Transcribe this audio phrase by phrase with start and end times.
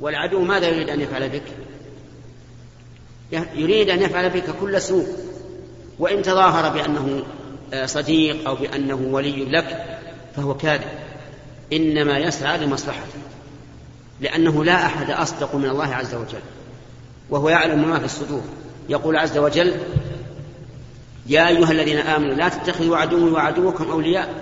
[0.00, 1.42] والعدو ماذا يريد أن يفعل بك؟
[3.54, 5.06] يريد أن يفعل بك كل سوء.
[5.98, 7.22] وإن تظاهر بأنه
[7.72, 9.98] آه، صديق أو بأنه ولي لك
[10.36, 10.90] فهو كاذب.
[11.72, 13.20] إنما يسعى لمصلحته
[14.20, 16.42] لأنه لا أحد أصدق من الله عز وجل.
[17.30, 18.42] وهو يعلم ما في الصدور.
[18.88, 19.74] يقول عز وجل
[21.26, 24.34] يا أيها الذين آمنوا لا تتخذوا عدوي وعدوكم أولياء.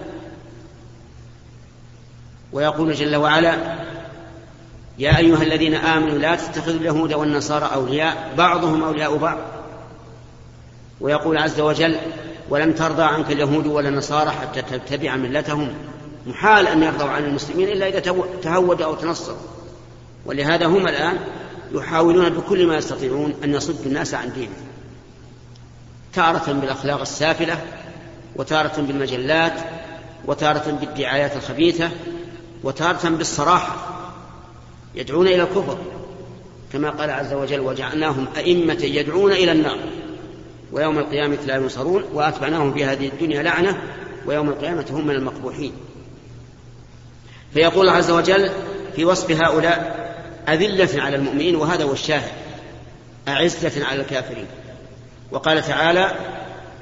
[2.52, 3.78] ويقول جل وعلا
[4.98, 8.34] يا أيها الذين آمنوا لا تتخذوا اليهود والنصارى أولياء.
[8.38, 9.38] بعضهم أولياء بعض.
[11.00, 11.96] ويقول عز وجل
[12.50, 15.74] ولن ترضى عنك اليهود ولا النصارى حتى تتبع ملتهم.
[16.26, 18.00] محال أن يرضوا عن المسلمين إلا إذا
[18.42, 19.38] تهودوا أو تنصروا.
[20.26, 21.18] ولهذا هم الآن
[21.72, 24.52] يحاولون بكل ما يستطيعون أن يصدوا الناس عن دينه
[26.14, 27.58] تارة بالأخلاق السافلة
[28.36, 29.52] وتارة بالمجلات
[30.26, 31.90] وتارة بالدعايات الخبيثة
[32.64, 33.97] وتارة بالصراحة.
[34.94, 35.78] يدعون إلى الكفر
[36.72, 39.78] كما قال عز وجل وجعلناهم أئمة يدعون إلى النار
[40.72, 43.82] ويوم القيامة لا ينصرون وأتبعناهم في هذه الدنيا لعنة
[44.26, 45.72] ويوم القيامة هم من المقبوحين.
[47.54, 48.50] فيقول عز وجل
[48.96, 50.08] في وصف هؤلاء
[50.48, 52.32] أذلة على المؤمنين وهذا هو الشاهد
[53.28, 54.46] أعزة على الكافرين.
[55.30, 56.12] وقال تعالى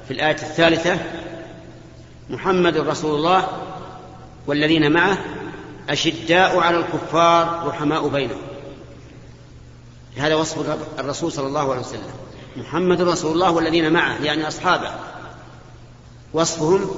[0.07, 0.97] في الآية الثالثة
[2.29, 3.47] محمد رسول الله
[4.47, 5.17] والذين معه
[5.89, 8.41] أشداء على الكفار رحماء بينهم.
[10.17, 12.11] هذا وصف الرسول صلى الله عليه وسلم.
[12.57, 14.91] محمد رسول الله والذين معه يعني أصحابه.
[16.33, 16.89] وصفهم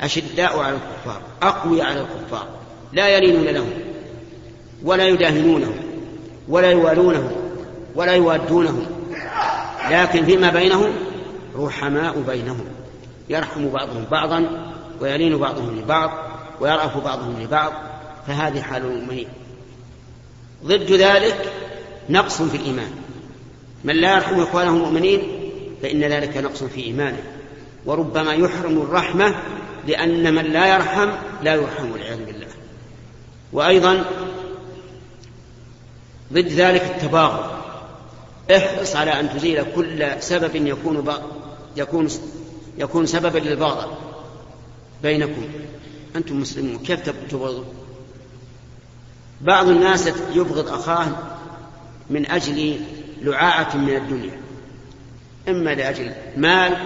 [0.00, 2.46] أشداء على الكفار أقوي على الكفار.
[2.92, 3.70] لا يلينون لهم
[4.84, 5.74] ولا يداهنونهم
[6.48, 7.32] ولا يوالونهم
[7.94, 8.86] ولا يوادونهم.
[9.90, 10.92] لكن فيما بينهم
[11.56, 12.64] رحماء بينهم.
[13.28, 16.10] يرحم بعضهم بعضا ويلين بعضهم لبعض
[16.60, 17.72] ويرأف بعضهم لبعض.
[18.26, 19.28] فهذه حال المؤمنين.
[20.64, 21.52] ضد ذلك
[22.10, 22.90] نقص في الإيمان.
[23.84, 25.22] من لا يرحم إخوانه المؤمنين
[25.82, 27.22] فإن ذلك نقص في إيمانه.
[27.86, 29.34] وربما يحرم الرحمة
[29.86, 31.10] لأن من لا يرحم
[31.42, 32.46] لا يرحم والعياذ بالله.
[33.52, 34.04] وأيضا
[36.32, 37.50] ضد ذلك التباغض.
[38.56, 41.14] احرص على أن تزيل كل سبب يكون
[41.76, 42.08] يكون
[42.78, 43.96] يكون سببا للبغض
[45.02, 45.42] بينكم.
[46.16, 47.64] أنتم مسلمون كيف تبغضوا
[49.40, 51.06] بعض الناس يبغض أخاه
[52.10, 52.80] من أجل
[53.22, 54.40] لعاعة من الدنيا
[55.48, 56.76] إما لأجل مال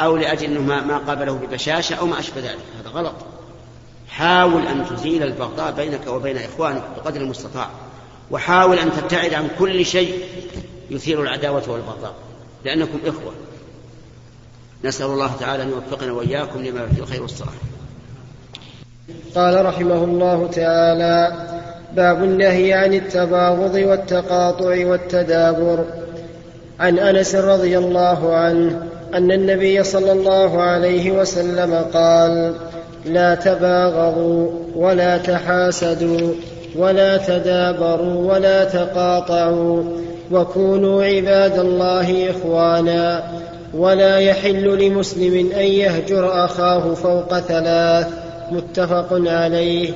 [0.00, 3.14] أو لأجل أنه ما قابله ببشاشة أو ما أشبه ذلك هذا غلط.
[4.08, 7.68] حاول أن تزيل البغضاء بينك وبين إخوانك بقدر المستطاع
[8.30, 10.24] وحاول أن تبتعد عن كل شيء
[10.90, 12.14] يثير العداوة والبغضاء
[12.64, 13.32] لأنكم إخوة.
[14.84, 17.54] نسأل الله تعالى أن يوفقنا وإياكم لما فيه الخير والصلاح.
[19.34, 21.55] قال رحمه الله تعالى
[21.92, 25.84] باب النهي عن التباغض والتقاطع والتدابر.
[26.80, 28.82] عن أنس رضي الله عنه
[29.14, 32.54] أن النبي صلى الله عليه وسلم قال
[33.06, 36.32] لا تباغضوا ولا تحاسدوا
[36.76, 39.82] ولا تدابروا ولا تقاطعوا
[40.32, 43.24] وكونوا عباد الله إخوانا
[43.74, 48.06] ولا يحل لمسلم أن يهجر أخاه فوق ثلاث.
[48.50, 49.90] متفق عليه.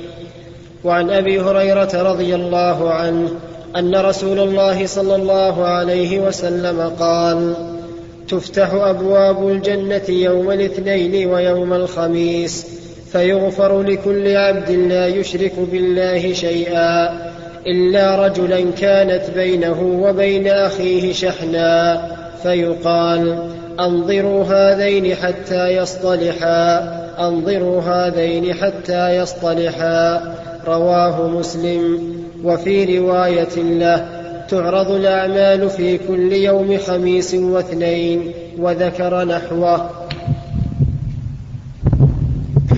[0.83, 3.29] وعن أبي هريرة رضي الله عنه
[3.75, 7.53] أن رسول الله صلى الله عليه وسلم قال
[8.27, 12.67] تفتح أبواب الجنة يوم الاثنين ويوم الخميس
[13.11, 17.09] فيغفر لكل عبد لا يشرك بالله شيئا
[17.67, 22.01] إلا رجلا كانت بينه وبين أخيه شحنا
[22.43, 23.49] فيقال
[23.79, 26.79] أنظروا هذين حتى يصطلحا
[27.19, 30.21] أنظروا هذين حتى يصطلحا
[30.67, 32.11] رواه مسلم.
[32.43, 39.89] وفي رواية له تعرض الأعمال في كل يوم خميس واثنين وذكر نحوه.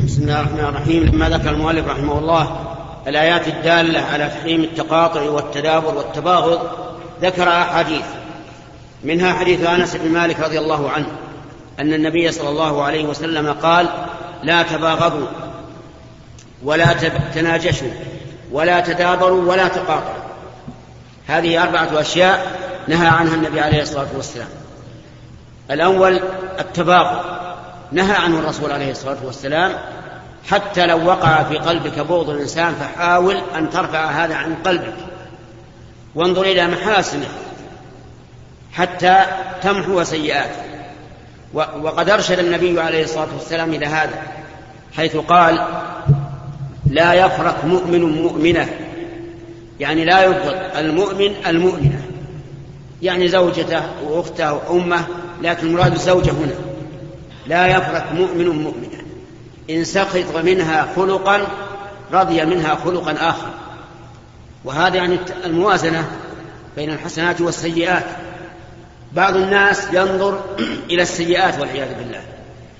[0.05, 1.03] بسم الله الرحمن الرحيم.
[1.03, 2.57] لما ذكر المؤلف رحمه الله
[3.07, 6.59] الآيات الدالة على تحريم التقاطع والتدابر والتباغض
[7.21, 8.05] ذكر أحاديث.
[9.03, 11.07] منها حديث أنس بن مالك رضي الله عنه
[11.79, 13.87] أن النبي صلى الله عليه وسلم قال
[14.43, 15.27] لا تباغضوا
[16.63, 16.93] ولا
[17.35, 17.91] تناجشوا
[18.51, 20.23] ولا تدابروا ولا تقاطعوا.
[21.27, 24.47] هذه أربعة أشياء نهى عنها النبي عليه الصلاة والسلام.
[25.71, 26.21] الأول
[26.59, 27.25] التباغض.
[27.91, 29.71] نهى عنه الرسول عليه الصلاة والسلام
[30.49, 34.95] حتى لو وقع في قلبك بغض الإنسان فحاول أن ترفع هذا عن قلبك.
[36.15, 37.27] وانظر إلى محاسنه
[38.73, 39.25] حتى
[39.61, 40.63] تمحو سيئاته.
[41.53, 44.23] وقد أرشد النبي عليه الصلاة والسلام إلى هذا
[44.97, 45.67] حيث قال
[46.85, 48.69] لا يفرق مؤمن مؤمنة.
[49.79, 52.01] يعني لا يبغض المؤمن المؤمنة.
[53.01, 55.05] يعني زوجته وأخته وأمه
[55.41, 56.55] لكن المراد الزوجة هنا.
[57.47, 59.03] لا يفرق مؤمن مؤمنة.
[59.69, 61.47] إن سخط منها خلقا
[62.13, 63.49] رضي منها خلقا آخر.
[64.65, 66.05] وهذا يعني الموازنة
[66.75, 68.05] بين الحسنات والسيئات.
[69.13, 70.41] بعض الناس ينظر
[70.91, 72.21] إلى السيئات والعياذ بالله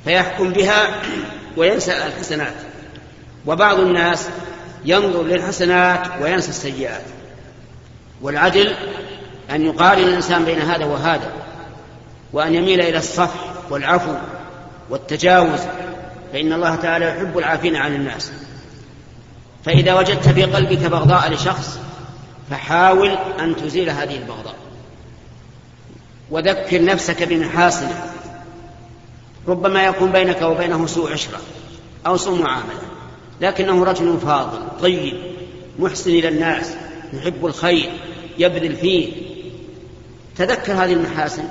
[0.05, 0.87] فيحكم بها
[1.57, 2.53] وينسى الحسنات.
[3.45, 4.27] وبعض الناس
[4.85, 7.03] ينظر للحسنات وينسى السيئات.
[8.21, 8.75] والعدل
[9.51, 11.31] أن يقارن الإنسان بين هذا وهذا
[12.33, 14.13] وأن يميل إلى الصفح والعفو
[14.89, 15.59] والتجاوز
[16.33, 18.31] فإن الله تعالى يحب العافين عن الناس.
[19.65, 21.79] فإذا وجدت في قلبك بغضاء لشخص
[22.49, 24.55] فحاول أن تزيل هذه البغضاء.
[26.31, 28.03] وذكر نفسك بمحاسنه
[29.47, 31.39] ربما يكون بينك وبينه سوء عشرة
[32.07, 32.92] أو سوء معاملة.
[33.41, 35.13] لكنه رجل فاضل طيب
[35.79, 36.75] محسن إلى الناس
[37.13, 37.91] يحب الخير
[38.37, 39.13] يبذل فيه.
[40.37, 41.43] تذكر هذه المحاسن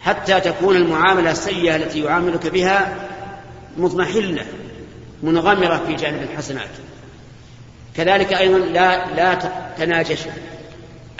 [0.00, 3.08] حتى تكون المعاملة السيئة التي يعاملك بها
[3.76, 4.46] مضمحلة
[5.22, 6.70] منغمرة في جانب الحسنات.
[7.96, 9.38] كذلك أيضا لا لا
[9.78, 10.20] تناجش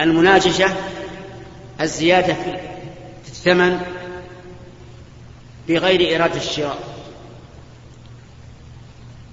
[0.01, 0.69] المناجشة
[1.81, 2.35] الزيادة
[3.25, 3.81] في الثمن
[5.69, 6.92] بغير إرادة الشراء.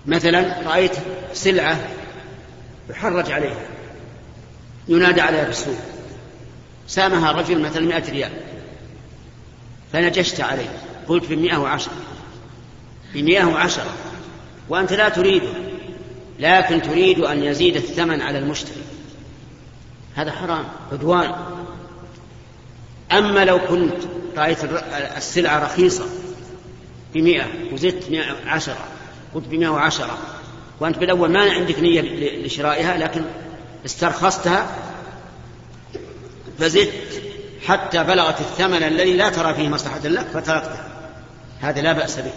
[0.09, 0.91] مثلا رأيت
[1.33, 1.79] سلعة
[2.89, 3.65] يحرج عليها
[4.87, 5.77] ينادى عليها بالسوق
[6.87, 8.31] سامها رجل مثلا مئة ريال
[9.93, 10.69] فنجشت عليه
[11.07, 11.93] قلت بمئة وعشرة
[13.13, 13.93] بمئة وعشرة
[14.69, 15.53] وأنت لا تريده
[16.39, 18.81] لكن تريد أن يزيد الثمن على المشتري.
[20.15, 21.35] هذا حرام عدوان.
[23.11, 24.03] أما لو كنت
[24.37, 24.57] رأيت
[25.17, 26.05] السلعة رخيصة
[27.13, 28.87] بمئة وزدت مئة عشرة
[29.35, 30.17] قلت بمئة وعشرة.
[30.79, 32.01] وأنت بالأول ما عندك نية
[32.45, 33.21] لشرائها لكن
[33.85, 34.75] استرخصتها
[36.59, 37.21] فزدت.
[37.67, 40.79] حتى بلغت الثمن الذي لا ترى فيه مصلحة لك فتركته.
[41.61, 42.31] هذا لا بأس به.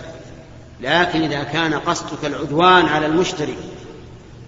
[0.81, 3.57] لكن إذا كان قصدك العدوان على المشتري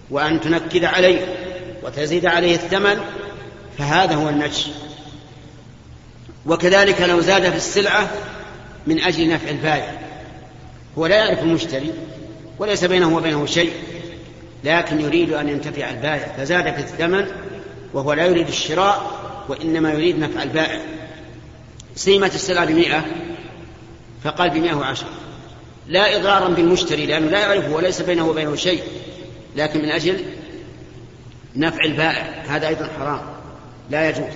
[0.09, 1.25] وأن تنكد عليه
[1.83, 2.99] وتزيد عليه الثمن
[3.77, 4.67] فهذا هو النجش
[6.45, 8.09] وكذلك لو زاد في السلعة
[8.87, 10.01] من أجل نفع البائع.
[10.97, 11.93] هو لا يعرف المشتري
[12.59, 13.73] وليس بينه وبينه شيء
[14.63, 16.27] لكن يريد أن ينتفع البائع.
[16.37, 17.25] فزاد في الثمن
[17.93, 19.11] وهو لا يريد الشراء
[19.49, 20.79] وإنما يريد نفع البائع.
[21.95, 23.05] سيمت السلعة بمئة
[24.23, 25.09] فقال بمئة وعشرة.
[25.87, 28.83] لا إضرارا بالمشتري لأنه لا يعرفه وليس بينه وبينه شيء
[29.55, 30.25] لكن من أجل
[31.55, 32.43] نفع البائع.
[32.47, 33.21] هذا أيضا حرام
[33.89, 34.33] لا يجوز.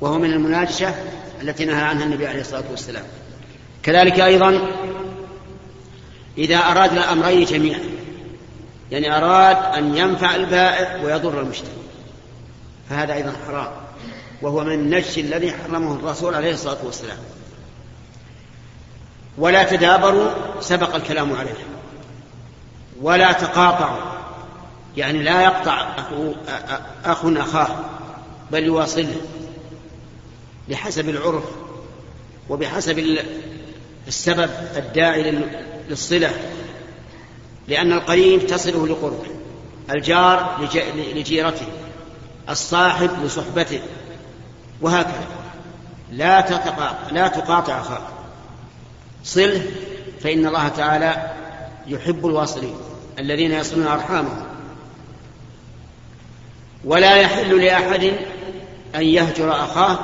[0.00, 0.94] وهو من المناجشة
[1.42, 3.04] التي نهى عنها النبي عليه الصلاة والسلام.
[3.82, 4.70] كذلك أيضا
[6.38, 7.80] إذا أراد الأمرين جميعا.
[8.90, 11.70] يعني أراد أن ينفع البائع ويضر المشتري.
[12.90, 13.70] فهذا أيضا حرام.
[14.42, 17.18] وهو من النجش الذي حرمه الرسول عليه الصلاة والسلام.
[19.38, 20.30] ولا تدابروا
[20.60, 21.64] سبق الكلام عليه.
[23.02, 24.18] ولا تقاطعوا.
[24.96, 26.32] يعني لا يقطع أخو,
[27.04, 27.76] أخ أخاه
[28.52, 29.16] بل يواصله.
[30.68, 31.44] بحسب العرف
[32.48, 33.18] وبحسب
[34.08, 35.30] السبب الداعي
[35.88, 36.30] للصلة
[37.68, 39.26] لأن القريب تصله لقربه
[39.90, 40.68] الجار
[41.14, 41.66] لجيرته
[42.48, 43.80] الصاحب لصحبته
[44.80, 45.26] وهكذا.
[46.12, 48.02] لا تتقاطع لا تقاطع أخاك.
[49.24, 49.62] صله
[50.20, 51.32] فإن الله تعالى
[51.86, 52.76] يحب الواصلين
[53.18, 54.46] الذين يصلون أرحامهم.
[56.84, 58.12] ولا يحل لأحد
[58.94, 59.98] أن يهجر أخاه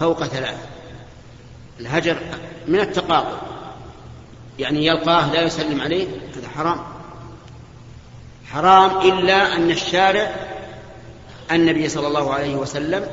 [0.00, 0.56] فوق ثلاث
[1.80, 2.16] الهجر
[2.68, 3.38] من التقاطع.
[4.58, 6.78] يعني يلقاه لا يسلم عليه هذا حرام.
[8.46, 10.34] حرام إلا أن الشارع
[11.52, 13.06] النبي صلى الله عليه وسلم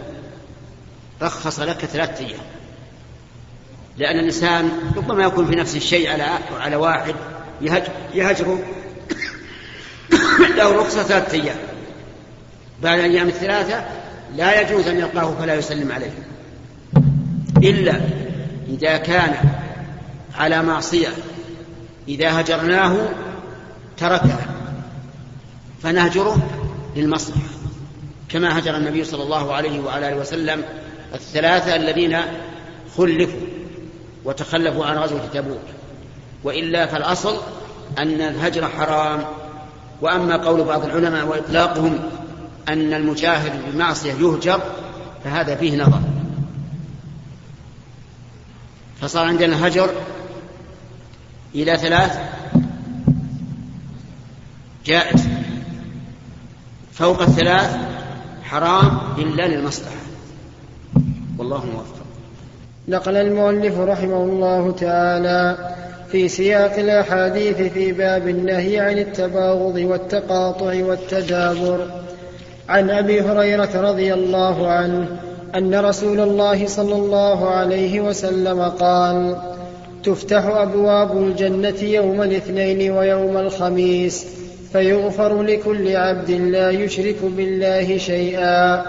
[1.22, 2.40] رخص لك ثلاثة أيام.
[3.98, 6.28] لأن الإنسان ربما يكون في نفس الشيء على
[6.60, 7.16] على واحد
[8.14, 8.60] يهجره
[10.58, 11.58] له رخصة ثلاثة أيام.
[12.84, 13.86] بعد الأيام الثلاثة
[14.36, 16.12] لا يجوز أن يلقاه فلا يسلم عليه.
[17.58, 18.02] إلا
[18.70, 19.36] إذا كان
[20.38, 21.08] على معصية.
[22.08, 23.10] إذا هجرناه
[23.98, 24.46] تركها
[25.84, 26.38] فنهجره
[26.96, 27.48] للمصلحة.
[28.30, 30.64] كما هجر النبي صلى الله عليه وعلى آله وسلم
[31.14, 32.18] الثلاثة الذين
[32.98, 33.40] خلفوا
[34.26, 35.62] وتخلفوا عن غزوة تبوك.
[36.44, 37.38] وإلا فالأصل
[37.98, 39.24] أن الهجر حرام.
[40.02, 42.00] وأما قول بعض العلماء وإطلاقهم
[42.68, 44.62] أن المجاهد بمعصية يهجر
[45.24, 46.00] فهذا فيه نظر.
[49.02, 49.90] فصار عندنا الهجر
[51.56, 52.20] إلى ثلاث.
[54.86, 55.28] جائز.
[56.94, 57.78] فوق الثلاث
[58.44, 59.96] حرام إلا للمصلحة.
[61.38, 62.06] والله موفق.
[62.88, 65.58] نقل المؤلف رحمه الله تعالى
[66.12, 71.88] في سياق الأحاديث في باب النهي عن التباغض والتقاطع والتدابر
[72.70, 75.08] عن أبي هريرة رضي الله عنه
[75.56, 79.36] أن رسول الله صلى الله عليه وسلم قال
[80.06, 84.26] تفتح أبواب الجنة يوم الاثنين ويوم الخميس
[84.74, 88.84] فيغفر لكل عبد لا يشرك بالله شيئا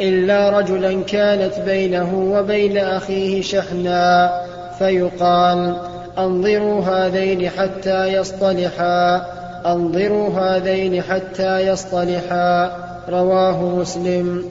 [0.00, 4.32] إلا رجلا كانت بينه وبين أخيه شحنا
[4.78, 5.76] فيقال
[6.18, 9.26] أنظروا هذين حتى يصطلحا
[9.66, 12.76] أنظروا هذين حتى يصطلحا
[13.08, 14.44] رواه مسلم.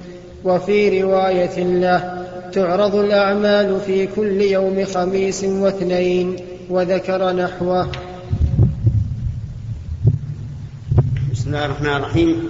[0.46, 2.21] وفي رواية له
[2.52, 6.36] تعرض الأعمال في كل يوم خميس واثنين
[6.70, 7.92] وذكر نحوه.
[11.32, 12.50] بسم الله الرحمن الرحيم.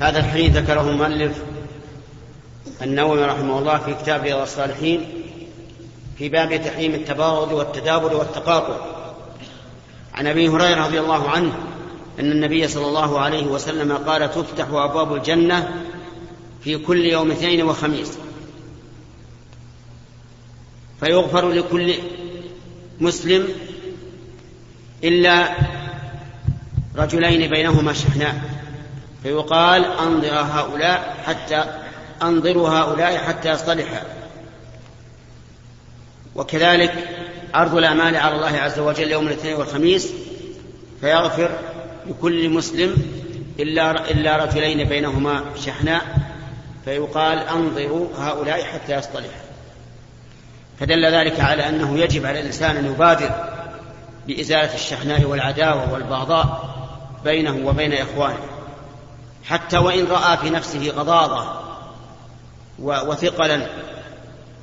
[0.00, 1.42] هذا الحديث ذكره المؤلف
[2.82, 5.00] النووي رحمه الله في كتاب رياض الصالحين
[6.18, 8.76] في باب تحريم التباغض والتدابر والتقاطع.
[10.14, 11.52] عن أبي هريرة رضي الله عنه
[12.20, 15.68] أن النبي صلى الله عليه وسلم قال تفتح أبواب الجنة
[16.64, 18.18] في كل يوم اثنين وخميس.
[21.00, 21.94] فيغفر لكل
[23.00, 23.48] مسلم
[25.04, 25.56] إلا
[26.96, 28.40] رجلين بينهما شحناء.
[29.22, 31.64] فيقال أنظر هؤلاء حتى
[32.22, 34.02] أنظروا هؤلاء حتى يصطلحا
[36.34, 37.08] وكذلك
[37.54, 40.12] عرض الأعمال على الله عز وجل يوم الاثنين والخميس
[41.00, 41.50] فيغفر
[42.06, 42.94] لكل مسلم
[43.60, 46.02] إلا إلا رجلين بينهما شحناء.
[46.84, 49.49] فيقال أنظروا هؤلاء حتى يصطلحا
[50.80, 53.30] فدل ذلك على أنه يجب على الإنسان أن يبادر
[54.26, 56.74] بإزالة الشحناء والعداوة والبغضاء
[57.24, 58.46] بينه وبين إخوانه.
[59.44, 61.60] حتى وإن رأى في نفسه غضاضة
[62.78, 63.66] وثقلا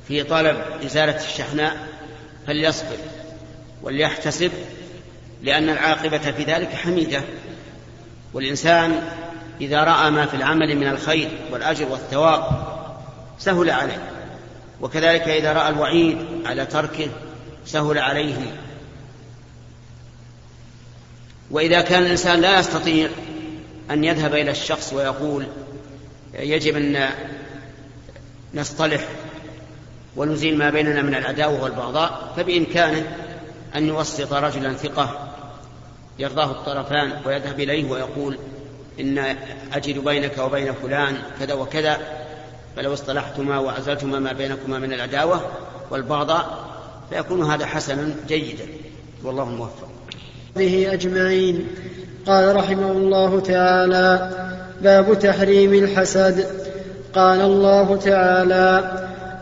[0.08, 1.76] في طلب إزالة الشحناء
[2.46, 2.96] فليصبر
[3.82, 4.52] وليحتسب
[5.42, 7.22] لأن العاقبة في ذلك حميدة.
[8.34, 9.02] والإنسان
[9.60, 12.44] إذا رأى ما في العمل من الخير والأجر والثواب
[13.38, 14.17] سهل عليه.
[14.80, 17.08] وكذلك إذا رأى الوعيد على تركه
[17.66, 18.36] سهل عليه.
[21.50, 23.08] وإذا كان الإنسان لا يستطيع
[23.90, 25.46] أن يذهب إلى الشخص ويقول
[26.34, 27.10] يجب أن
[28.54, 29.08] نصطلح
[30.16, 33.16] ونزيل ما بيننا من العداوة والبغضاء فبإمكانه
[33.76, 35.34] أن يوسط رجلا ثقة
[36.18, 38.38] يرضاه الطرفان ويذهب إليه ويقول
[39.00, 39.36] إن
[39.72, 41.98] أجد بينك وبين فلان كذا وكذا
[42.78, 45.40] فلو اصطلحتما وأزلتما ما بينكما من العداوة
[45.90, 46.58] والبغضاء
[47.10, 48.64] فيكون هذا حسنا جيدا.
[49.24, 49.88] والله موفق.
[50.56, 51.66] به أجمعين.
[52.26, 54.30] قال رحمه الله تعالى
[54.82, 56.46] باب تحريم الحسد.
[57.14, 58.90] قال الله تعالى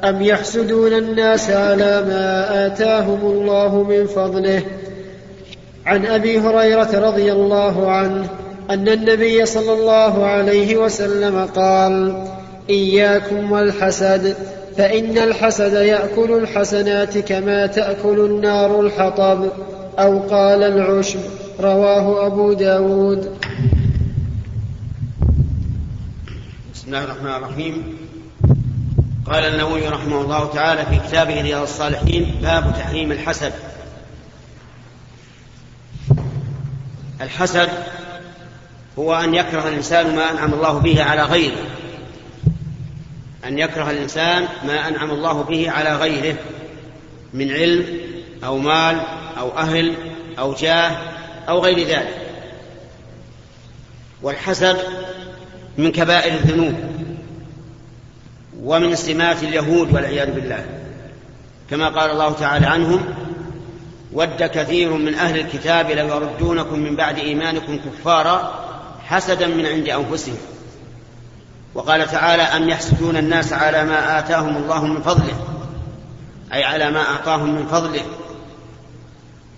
[0.05, 4.62] أم يحسدون الناس على ما آتاهم الله من فضله؟
[5.87, 8.28] عن أبي هريرة رضي الله عنه
[8.71, 12.26] أن النبي صلى الله عليه وسلم قال
[12.70, 14.37] إياكم والحسد
[14.76, 19.49] فإن الحسد يأكل الحسنات كما تأكل النار الحطب
[19.99, 21.20] أو قال العشب
[21.61, 23.38] رواه أبو داود.
[26.75, 27.96] بسم الله الرحمن الرحيم.
[29.26, 33.52] قال النووي رحمه الله تعالى في كتابه رياض الصالحين باب تحريم الحسد.
[37.20, 37.68] الحسد
[38.99, 41.75] هو أن يكره الإنسان ما أنعم الله به على غيره.
[43.49, 46.37] أن يكره الإنسان ما أنعم الله به على غيره
[47.35, 47.85] من علم
[48.45, 49.00] أو مال
[49.38, 49.95] أو أهل
[50.38, 50.97] أو جاه
[51.49, 52.26] أو غير ذلك.
[54.23, 54.76] والحسد
[55.79, 56.75] من كبائر الذنوب
[58.62, 60.65] ومن سمات اليهود والعياذ بالله.
[61.71, 63.15] كما قال الله تعالى عنهم
[64.12, 68.67] ود كثير من أهل الكتاب لو يردونكم من بعد إيمانكم كفارا
[69.05, 70.37] حسدا من عند أنفسهم.
[71.76, 75.47] وقال تعالى أم يحسدون الناس على ما آتاهم الله من فضله؟
[76.52, 78.02] أي على ما أعطاهم من فضله.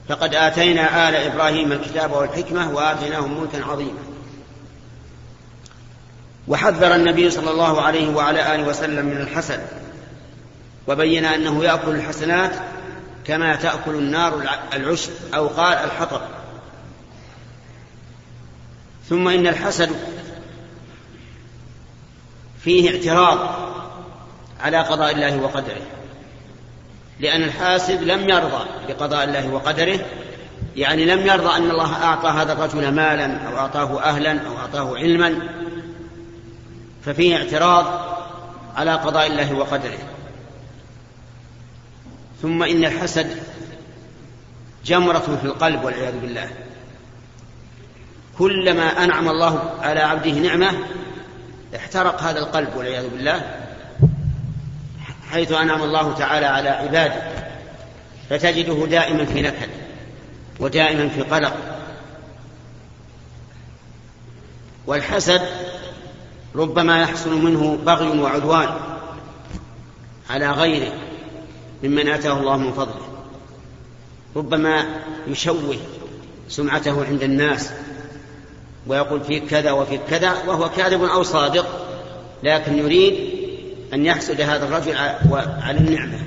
[0.09, 3.99] فقد آتينا آل إبراهيم الكتاب والحكمة وآتيناهم ملكا عظيما.
[6.49, 9.61] وحذر النبي صلى الله عليه وعلى آله وسلم من الحسد.
[10.89, 12.53] وبين أنه يأكل الحسنات
[13.25, 14.43] كما تأكل النار
[14.75, 16.21] العشب أو قال الحطب.
[19.09, 19.91] ثم إن الحسد
[22.61, 23.39] فيه اعتراض
[24.61, 25.83] على قضاء الله وقدره.
[27.21, 30.01] لأن الحاسد لم يرضى بقضاء الله وقدره.
[30.77, 35.39] يعني لم يرضى أن الله أعطى هذا الرجل مالا أو أعطاه أهلا أو أعطاه علما.
[37.05, 37.87] ففيه اعتراض
[38.77, 39.99] على قضاء الله وقدره.
[42.43, 43.43] ثم إن الحسد
[44.85, 46.51] جمرة في القلب والعياذ بالله.
[48.39, 50.73] كلما أنعم الله على عبده نعمة
[51.77, 53.57] احترق هذا القلب والعياذ بالله
[55.31, 57.23] حيث أنعم الله تعالى على عباده
[58.31, 59.69] فتجده دائما في نكد
[60.61, 61.57] ودائما في قلق.
[64.87, 65.43] والحسد
[66.55, 68.69] ربما يحصل منه بغي وعدوان
[70.31, 70.93] على غيره
[71.83, 73.09] ممن آتاه الله من فضله
[74.37, 74.87] ربما
[75.27, 75.77] يشوه
[76.49, 77.71] سمعته عند الناس
[78.89, 81.67] ويقول فيك كذا وفيك كذا وهو كاذب أو صادق
[82.43, 83.39] لكن يريد
[83.95, 84.97] أن يحسد هذا الرجل
[85.63, 86.19] على النعمة.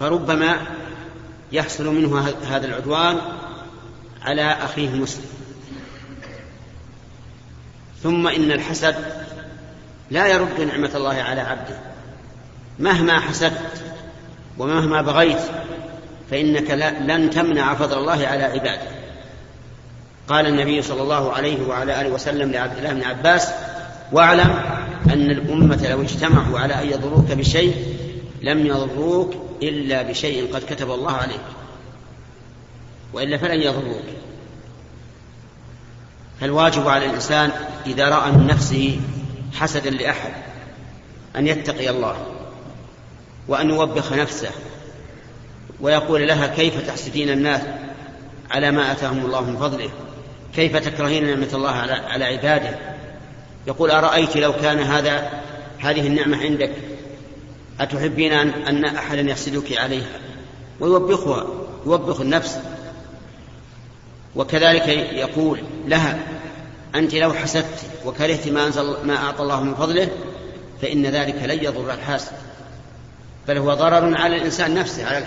[0.00, 0.56] فربما
[1.52, 3.20] يحصل منه هذا العدوان
[4.22, 5.26] على أخيه المسلم
[8.02, 8.94] ثم إن الحسد
[10.10, 11.78] لا يرد نعمة الله على عبده
[12.78, 13.84] مهما حسدت
[14.58, 15.42] ومهما بغيت.
[16.30, 18.88] فإنك لن تمنع فضل الله على عباده.
[20.28, 23.48] قال النبي صلى الله عليه وعلى آله وسلم لعبد الله بن عباس
[24.12, 24.50] واعلم
[25.06, 27.96] أن الأمة لو اجتمعوا على أن يضروك بشيء
[28.42, 31.44] لم يضروك إلا بشيء قد كتب الله عليك.
[33.12, 34.04] وإلا فلن يضروك.
[36.40, 37.50] فالواجب على الإنسان
[37.86, 39.00] إذا رأى من نفسه
[39.54, 40.32] حسدا لأحد
[41.36, 42.16] أن يتقي الله
[43.48, 44.50] وأن يوبخ نفسه
[45.80, 47.60] ويقول لها كيف تحسدين الناس
[48.50, 49.90] على ما أتاهم الله من فضله؟
[50.54, 52.78] كيف تكرهين نعمة الله على, على عباده؟
[53.66, 55.30] يقول أرأيت لو كان هذا
[55.78, 56.70] هذه النعمة عندك
[57.80, 60.20] أتحبين أن, أن أحدا يحسدك عليها؟
[60.80, 61.46] ويوبخها
[61.86, 62.58] يوبخ النفس.
[64.36, 66.18] وكذلك يقول لها
[66.94, 70.08] أنت لو حسدت وكرهت ما أنزل ما أعطى الله من فضله
[70.82, 72.32] فإن ذلك لن يضر الحاسد
[73.48, 75.26] بل هو ضرر على الإنسان نفسه على.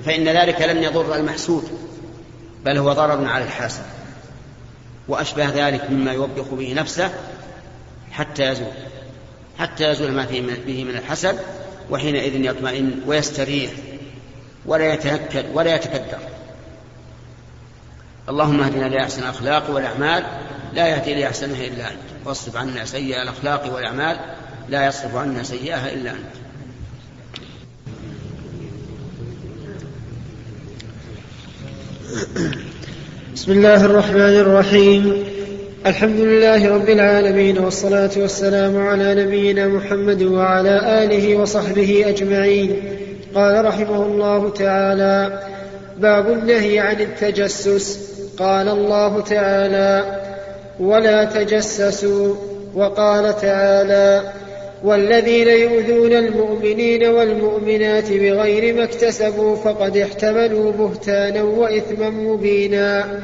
[0.00, 1.64] فإن ذلك لن يضر المحسود
[2.64, 3.84] بل هو ضرر على الحاسد
[5.08, 7.10] وأشبه ذلك مما يوبخ به نفسه
[8.12, 8.72] حتى يزول
[9.58, 11.38] حتى يزول ما فيه به من الحسد
[11.90, 13.70] وحينئذ يطمئن ويستريح
[14.66, 16.18] ولا يتنكد ولا يتكدر.
[18.28, 20.24] اللهم اهدنا لأحسن الأخلاق والأعمال
[20.72, 24.20] لا يهدي لأحسنها إلا أنت واصرف عنا سيئ الأخلاق والأعمال
[24.68, 26.41] لا يصرف عنا سيئها إلا أنت.
[33.34, 35.24] بسم الله الرحمن الرحيم.
[35.86, 42.76] الحمد لله رب العالمين والصلاة والسلام على نبينا محمد وعلى آله وصحبه أجمعين.
[43.34, 45.42] قال رحمه الله تعالى
[45.98, 47.98] باب النهي عن التجسس.
[48.38, 50.20] قال الله تعالى
[50.80, 52.34] ولا تجسسوا.
[52.74, 54.32] وقال تعالى
[54.84, 63.20] والذين يؤذون المؤمنين والمؤمنات بغير ما اكتسبوا فقد احتملوا بهتانا وإثما مبينا.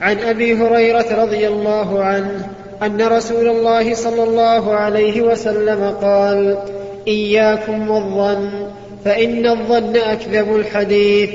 [0.00, 2.48] عن أبي هريرة رضي الله عنه
[2.82, 6.58] أن رسول الله صلى الله عليه وسلم قال
[7.08, 8.50] إياكم والظن
[9.04, 11.30] فإن الظن أكذب الحديث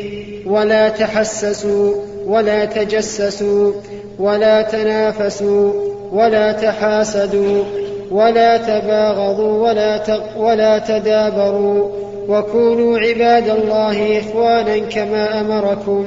[0.45, 3.73] ولا تحسسوا ولا تجسسوا
[4.19, 5.73] ولا تنافسوا
[6.11, 7.63] ولا تحاسدوا.
[8.11, 10.01] ولا تباغضوا ولا
[10.37, 11.89] ولا تدابروا
[12.27, 16.05] وكونوا عباد الله إخوانا كما أمركم.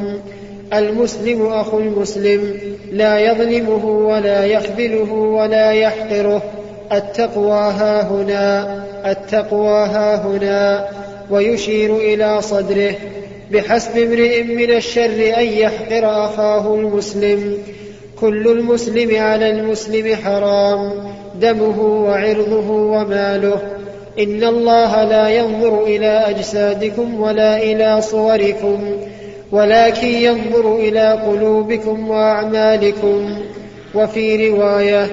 [0.72, 2.54] المسلم أخو المسلم
[2.92, 6.42] لا يظلمه ولا يخذله ولا يحقره.
[6.92, 10.88] التقوى ها هنا التقوى ها هنا.
[11.30, 12.94] ويشير إلى صدره.
[13.52, 17.58] بحسب امرئ من الشر أن يحقر أخاه المسلم.
[18.20, 20.92] كل المسلم على المسلم حرام.
[21.40, 23.58] دمه وعرضه وماله.
[24.18, 28.96] إن الله لا ينظر إلى أجسادكم ولا إلى صوركم
[29.52, 33.36] ولكن ينظر إلى قلوبكم وأعمالكم.
[33.94, 35.06] وفي رواية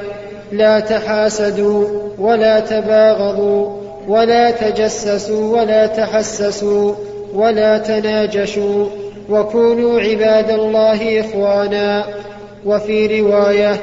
[0.51, 1.86] لا تحاسدوا
[2.19, 3.69] ولا تباغضوا
[4.07, 6.93] ولا تجسسوا ولا تحسسوا
[7.34, 8.86] ولا تناجشوا
[9.29, 12.05] وكونوا عباد الله إخوانا.
[12.65, 13.75] وفي رواية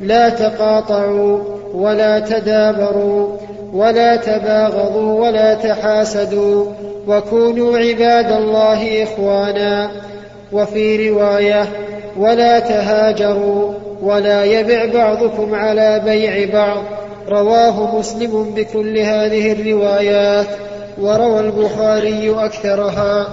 [0.00, 3.36] لا تقاطعوا ولا تدابروا
[3.72, 6.72] ولا تباغضوا ولا تحاسدوا
[7.06, 9.90] وكونوا عباد الله إخوانا.
[10.52, 11.68] وفي رواية
[12.16, 16.82] ولا تهاجروا ولا يبع بعضكم على بيع بعض.
[17.28, 20.46] رواه مسلم بكل هذه الروايات
[21.00, 23.32] وروى البخاري أكثرها.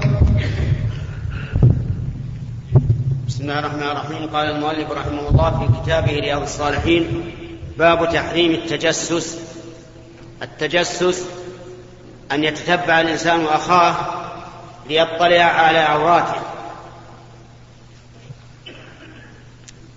[3.27, 4.29] بسم الله الرحمن الرحيم.
[4.33, 7.07] قال المؤلف رحمه الله في كتابه رياض الصالحين
[7.81, 9.37] باب تحريم التجسس.
[10.41, 11.25] التجسس
[12.31, 13.95] أن يتتبع الإنسان أخاه
[14.89, 16.41] ليطلع على عوراته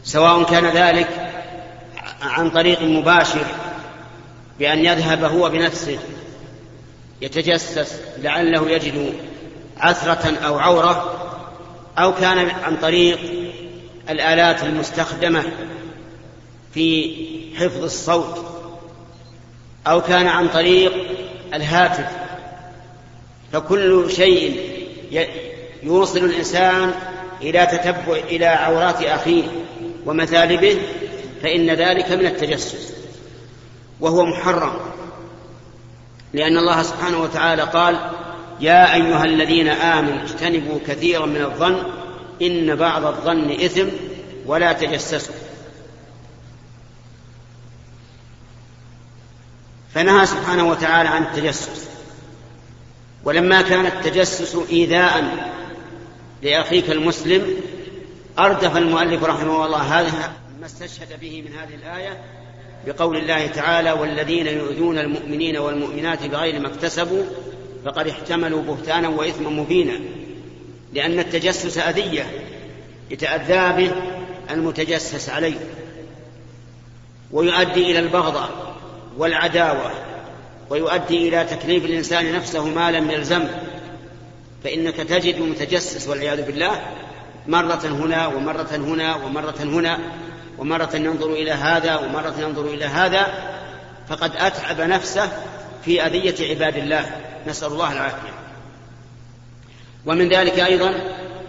[0.05, 1.33] سواء كان ذلك
[2.23, 3.47] عن طريق مباشر
[4.59, 5.99] بأن يذهب هو بنفسه
[7.21, 9.15] يتجسس لعله يجد
[9.77, 11.15] عثرة أو عورة
[11.99, 13.19] أو كان عن طريق
[14.11, 15.45] الآلات المستخدمة
[16.75, 17.15] في
[17.57, 18.45] حفظ الصوت
[19.87, 20.93] أو كان عن طريق
[21.55, 22.07] الهاتف
[23.53, 24.61] فكل شيء
[25.83, 26.95] يوصل الإنسان
[27.43, 29.43] إلى تتبع إلى عورات أخيه
[30.07, 30.79] ومثالبه
[31.43, 32.95] فإن ذلك من التجسس
[34.01, 34.73] وهو محرم.
[36.33, 37.97] لأن الله سبحانه وتعالى قال
[38.61, 41.77] يا أيها الذين آمنوا اجتنبوا كثيرا من الظن
[42.43, 43.87] إن بعض الظن إثم
[44.47, 45.44] ولا تجسسوا.
[49.95, 51.89] فنهى سبحانه وتعالى عن التجسس.
[53.25, 55.25] ولما كان التجسس إيذاء
[56.43, 57.57] لأخيك المسلم
[58.39, 62.25] أردف المؤلف رحمه الله هذا ما استشهد به من هذه الآية
[62.87, 67.25] بقول الله تعالى والذين يؤذون المؤمنين والمؤمنات بغير ما اكتسبوا
[67.85, 70.01] فقد احتملوا بهتانا وإثما مبينا.
[70.93, 72.27] لأن التجسس أذية
[73.11, 73.93] يتأذى به
[74.51, 75.59] المتجسس عليه
[77.33, 78.74] ويؤدي إلى البغضة.
[79.17, 79.91] والعداوة
[80.71, 83.61] ويؤدي إلى تكليف الإنسان نفسه ما لم يلزمه
[84.65, 86.81] فإنك تجد متجسس والعياذ بالله
[87.47, 89.99] مرة هنا ومرة هنا ومرة هنا
[90.59, 93.27] ومرة ينظر إلى هذا ومرة ينظر إلى هذا
[94.09, 95.29] فقد أتعب نفسه
[95.85, 97.11] في أذية عباد الله.
[97.47, 98.35] نسأل الله العافية.
[100.07, 100.91] ومن ذلك أيضا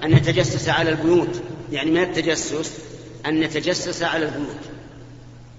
[0.04, 1.42] أن نتجسس على البيوت.
[1.72, 2.80] يعني من التجسس؟
[3.26, 4.60] أن نتجسس على البيوت.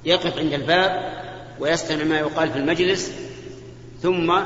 [0.04, 1.12] يقف عند الباب
[1.60, 3.12] ويستمع ما يقال في المجلس
[4.02, 4.40] ثم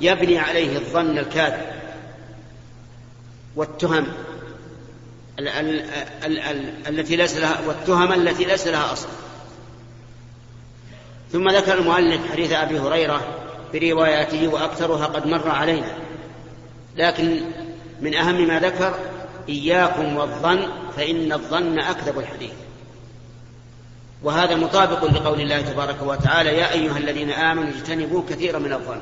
[0.00, 1.70] يبني عليه الظن الكاذب
[3.56, 4.06] والتهم
[6.88, 9.08] التي ليس لها والتهم التي ليس لها أصل.
[11.32, 13.20] ثم ذكر المؤلف حديث أبي هريرة
[13.72, 15.96] برواياته وأكثرها قد مر علينا.
[16.96, 17.40] لكن
[18.00, 18.94] من أهم ما ذكر
[19.48, 22.52] إياكم والظن فإن الظن أكذب الحديث.
[24.22, 29.00] وهذا مطابق لقول الله تبارك وتعالى يا أيها الذين آمنوا اجتنبوا كثيرا من الظن.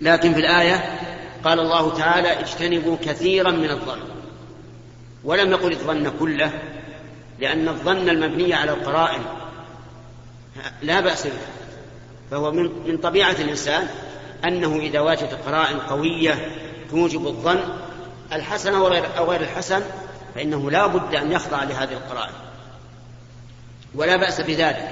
[0.00, 1.00] لكن في الآية
[1.44, 4.00] قال الله تعالى اجتنبوا كثيرا من الظن.
[5.24, 6.50] ولم يقل الظن كله
[7.40, 9.22] لأن الظن المبني على القرائن.
[10.82, 11.32] لا بأس به.
[12.30, 13.88] فهو من من طبيعة الإنسان
[14.44, 16.48] أنه إذا وجد قرائن قوية
[16.90, 17.60] توجب الظن
[18.32, 18.74] الحسن
[19.18, 19.82] أو غير الحسن
[20.34, 22.34] فإنه لا بد أن يخضع لهذه القرائن.
[23.96, 24.88] ولا بأس بذلك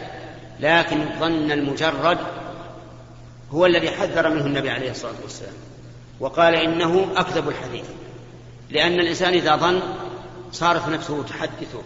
[0.60, 2.18] لكن الظن المجرد
[3.50, 5.54] هو الذي حذر منه النبي عليه الصلاة والسلام
[6.20, 7.84] وقال إنه أكذب الحديث
[8.70, 9.80] لأن الإنسان إذا ظن
[10.52, 11.82] صارت نفسه تحدثه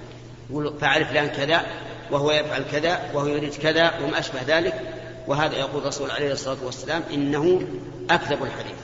[0.50, 1.66] يقول فعل فلان كذا
[2.10, 4.80] وهو يفعل كذا وهو يريد كذا وما أشبه ذلك
[5.26, 7.62] وهذا يقول الرسول عليه الصلاة والسلام إنه
[8.10, 8.76] أكذب الحديث.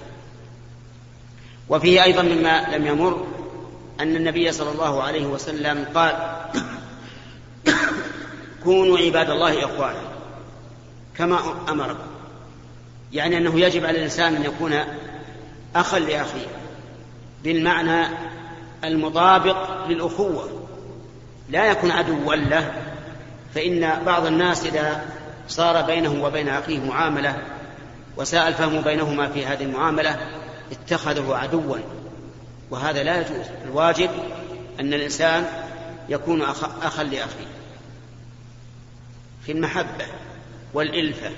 [1.68, 3.26] وفيه أيضا مما لم يمر
[4.00, 6.16] أن النبي صلى الله عليه وسلم قال
[8.64, 10.02] كونوا عباد الله إخوانا
[11.16, 12.12] كما أمركم.
[13.12, 14.74] يعني أنه يجب على الإنسان أن يكون
[15.76, 16.46] أخا لأخيه
[17.44, 18.06] بالمعنى
[18.84, 20.66] المطابق للأخوة.
[21.50, 22.72] لا يكون عدوا له
[23.54, 25.06] فإن بعض الناس إذا
[25.48, 27.36] صار بينه وبين أخيه معاملة
[28.16, 30.16] وساء الفهم بينهما في هذه المعاملة
[30.72, 31.76] اتخذه عدوا.
[32.70, 33.46] وهذا لا يجوز.
[33.64, 34.10] الواجب
[34.80, 35.46] أن الإنسان
[36.08, 36.42] يكون
[36.82, 37.46] أخا لأخيه.
[39.46, 40.04] في المحبة
[40.74, 41.30] والإلفة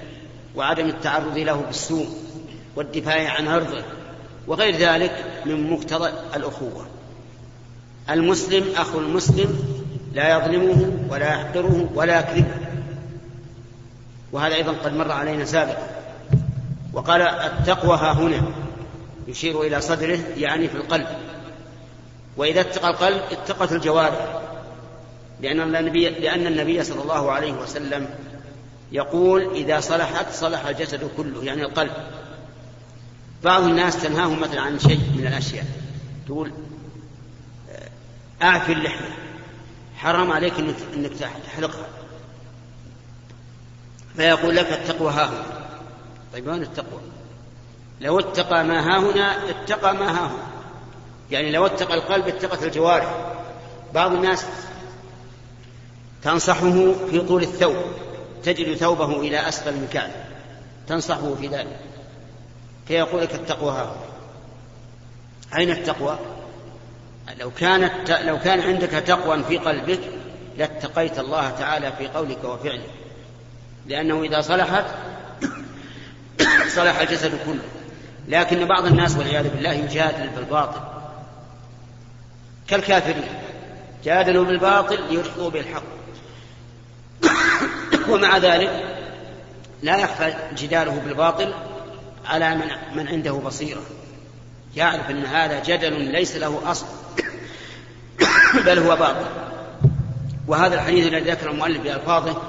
[0.57, 2.09] وعدم التعرض له بالسوء
[2.77, 3.85] والدفاع عن عرضه
[4.47, 6.87] وغير ذلك من مقتضى الأخوة.
[8.11, 9.59] المسلم أخو المسلم
[10.13, 12.55] لا يظلمه ولا يحقره ولا يكذبه.
[14.33, 15.89] وهذا أيضا قد مر علينا سابقا.
[16.93, 18.43] وقال التقوى ها هنا
[19.29, 21.07] يشير إلى صدره يعني في القلب.
[22.37, 24.41] وإذا اتقى القلب اتقت الجوارح.
[25.45, 28.09] لأن النبي لأن النبي صلى الله عليه وسلم
[28.93, 31.93] يقول إذا صلحت صلح الجسد كله يعني القلب.
[33.45, 35.65] بعض الناس تنهاهم مثلا عن شيء من الأشياء.
[36.27, 36.53] تقول
[38.43, 39.17] أعفي اللحية
[39.97, 41.13] حرام عليك إنك, إنك
[41.47, 41.87] تحلقها
[44.17, 45.69] فيقول لك التقوى ها هنا.
[46.33, 47.01] طيب وين التقوى؟
[48.01, 50.47] لو اتقى ما ها هنا اتقى ما ها هنا.
[51.31, 53.35] يعني لو اتقى القلب اتقت الجوارح.
[53.95, 54.47] بعض الناس
[56.25, 57.77] تنصحه في طول الثوب
[58.45, 60.11] تجد ثوبه إلى أسفل الكعب
[60.87, 61.81] تنصحه في ذلك.
[62.89, 63.97] فيقول لك التقوى ها.
[65.57, 66.19] أين التقوى؟
[67.41, 70.01] لو كانت لو كان عندك تقوى في قلبك
[70.59, 72.91] لاتقيت الله تعالى في قولك وفعلك.
[73.87, 74.85] لأنه إذا صلحت
[76.77, 77.65] صلح الجسد كله.
[78.29, 80.81] لكن بعض الناس والعياذ بالله يجادل بالباطل.
[82.69, 83.25] كالكافرين.
[84.05, 86.04] جادلوا بالباطل ليدحضوا بالحق.
[88.09, 88.71] ومع ذلك
[89.83, 91.55] لا يخفى جداله بالباطل
[92.27, 93.83] على من, من عنده بصيرة.
[94.77, 96.87] يعرف أن هذا جدل ليس له أصل
[98.67, 99.27] بل هو باطل.
[100.47, 102.43] وهذا الحديث الذي ذكر المؤلف بألفاظه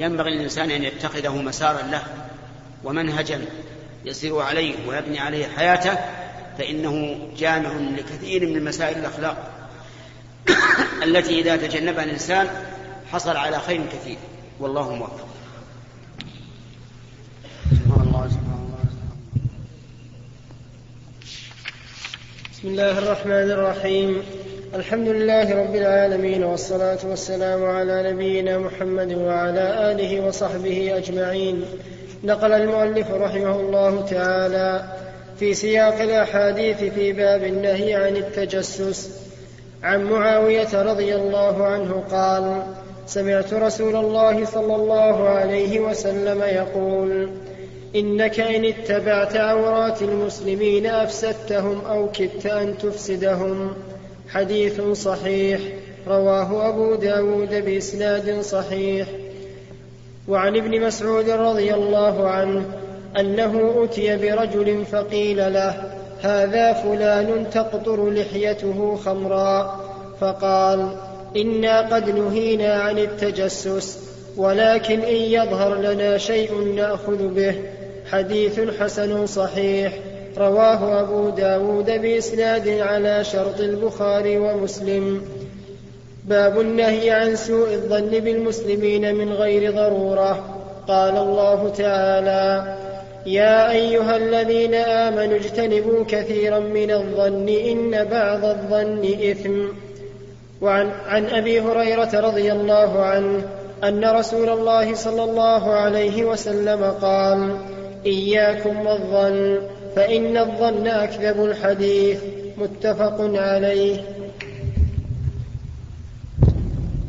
[0.00, 2.02] ينبغي للإنسان أن يتخذه مسارا له
[2.84, 3.40] ومنهجا
[4.04, 5.98] يسير عليه ويبني عليه حياته
[6.58, 9.50] فإنه جامع لكثير من مسائل الأخلاق
[11.04, 12.48] التي إذا تجنبها الإنسان
[13.12, 14.16] حصل على خير كثير.
[14.64, 15.26] والله موفق.
[22.52, 24.22] بسم الله الرحمن الرحيم.
[24.74, 31.64] الحمد لله رب العالمين والصلاة والسلام على نبينا محمد وعلى آله وصحبه أجمعين.
[32.24, 34.84] نقل المؤلف رحمه الله تعالى
[35.38, 39.10] في سياق الأحاديث في باب النهي عن التجسس.
[39.82, 42.62] عن معاوية رضي الله عنه قال
[43.06, 47.28] سمعت رسول الله صلى الله عليه وسلم يقول
[47.96, 53.72] إنك إن اتبعت عورات المسلمين أفسدتهم أو كدت أن تفسدهم.
[54.28, 55.60] حديث صحيح
[56.08, 59.08] رواه أبو داود بإسناد صحيح.
[60.28, 62.64] وعن ابن مسعود رضي الله عنه
[63.20, 69.80] أنه أتي برجل فقيل له هذا فلان تقطر لحيته خمرا.
[70.20, 70.88] فقال
[71.36, 73.98] إنا قد نهينا عن التجسس
[74.36, 77.54] ولكن إن يظهر لنا شيء نأخذ به.
[78.10, 79.92] حديث حسن صحيح
[80.38, 85.22] رواه أبو داود بإسناد على شرط البخاري ومسلم.
[86.24, 90.60] باب النهي عن سوء الظن بالمسلمين من غير ضرورة.
[90.88, 92.76] قال الله تعالى
[93.26, 99.83] يا أيها الذين آمنوا اجتنبوا كثيرا من الظن إن بعض الظن إثم.
[100.64, 103.48] وعن عن أبي هريرة رضي الله عنه
[103.84, 107.58] أن رسول الله صلى الله عليه وسلم قال
[108.06, 112.20] إياكم والظن فإن الظن أكذب الحديث.
[112.58, 114.00] متفق عليه.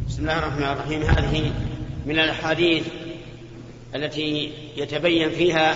[0.09, 1.01] بسم الله الرحمن الرحيم.
[1.01, 1.51] هذه
[2.05, 2.83] من الأحاديث
[3.95, 5.71] التي يتبين فيها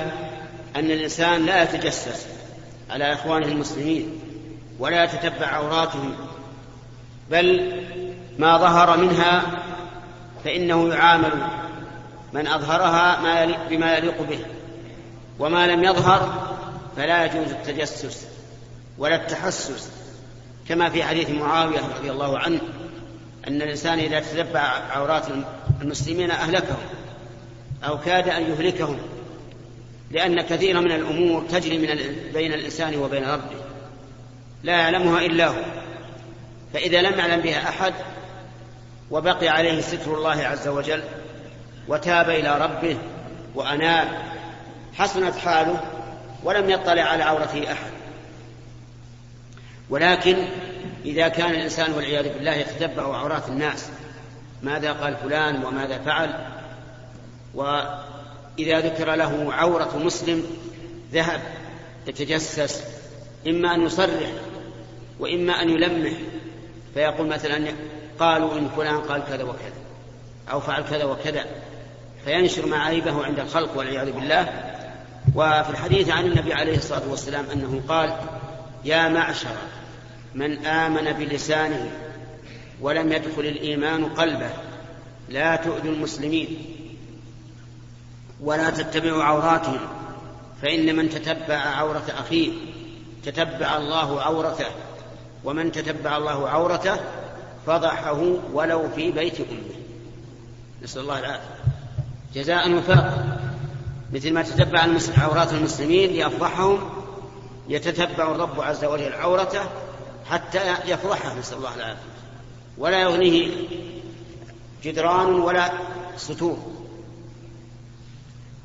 [0.76, 2.28] أن الإنسان لا يتجسس
[2.90, 4.10] على إخوانه المسلمين
[4.80, 6.29] ولا يتتبع عوراتهم.
[7.32, 7.72] بل
[8.38, 9.44] ما ظهر منها
[10.44, 11.48] فإنه يعامل
[12.34, 14.40] من أظهرها ما بما يليق به
[15.40, 16.50] وما لم يظهر
[16.98, 18.28] فلا يجوز التجسس
[18.98, 19.92] ولا التحسس
[20.70, 22.60] كما في حديث معاوية رضي الله عنه
[23.48, 24.60] أن الإنسان إذا تتبع
[24.92, 25.26] عورات
[25.82, 26.78] المسلمين أهلكهم
[27.84, 28.98] أو كاد أن يهلكهم
[30.12, 33.60] لأن كثيرا من الأمور تجري من بين الإنسان وبين ربه
[34.64, 35.79] لا يعلمها إلا هو.
[36.74, 37.94] فإذا لم يعلم بها أحد
[39.12, 41.04] وبقي عليه ستر الله عز وجل
[41.88, 42.98] وتاب إلى ربه
[43.56, 44.08] وأناب
[44.94, 45.80] حسنت حاله
[46.44, 47.92] ولم يطلع على عورته أحد.
[49.90, 50.38] ولكن
[51.06, 53.90] إذا كان الإنسان والعياذ بالله يتتبع عورات الناس
[54.64, 56.34] ماذا قال فلان وماذا فعل؟
[57.54, 60.44] وإذا ذكر له عورة مسلم
[61.14, 61.42] ذهب
[62.08, 62.84] يتجسس
[63.48, 64.32] إما أن يصرح
[65.20, 66.14] وإما أن يلمح
[66.94, 67.72] فيقول مثلا
[68.20, 69.80] قالوا إن فلان قال كذا وكذا
[70.52, 71.46] أو فعل كذا وكذا
[72.26, 74.76] فينشر معايبه عند الخلق والعياذ بالله.
[75.36, 78.16] وفي الحديث عن النبي عليه الصلاة والسلام أنه قال
[78.86, 79.56] يا معشر
[80.36, 81.92] من آمن بلسانه
[82.82, 84.50] ولم يدخل الإيمان قلبه
[85.30, 86.58] لا تؤذوا المسلمين
[88.42, 89.80] ولا تتبعوا عوراتهم
[90.62, 92.52] فإن من تتبع عورة أخيه
[93.26, 94.66] تتبع الله عورته
[95.44, 96.96] ومن تتبع الله عورته
[97.68, 98.22] فضحه
[98.54, 99.80] ولو في بيت أمه.
[100.84, 101.56] نسأل الله العافية.
[102.36, 103.40] جزاء وفاقا
[104.14, 106.90] مثل ما تتبع عورات المسلمين ليفضحهم
[107.70, 109.62] يتتبع الرب عز وجل عورته
[110.30, 111.40] حتى يفضحه.
[111.40, 112.02] نسأل الله العافية.
[112.78, 113.68] ولا يغنيه
[114.84, 115.72] جدران ولا
[116.18, 116.58] ستور.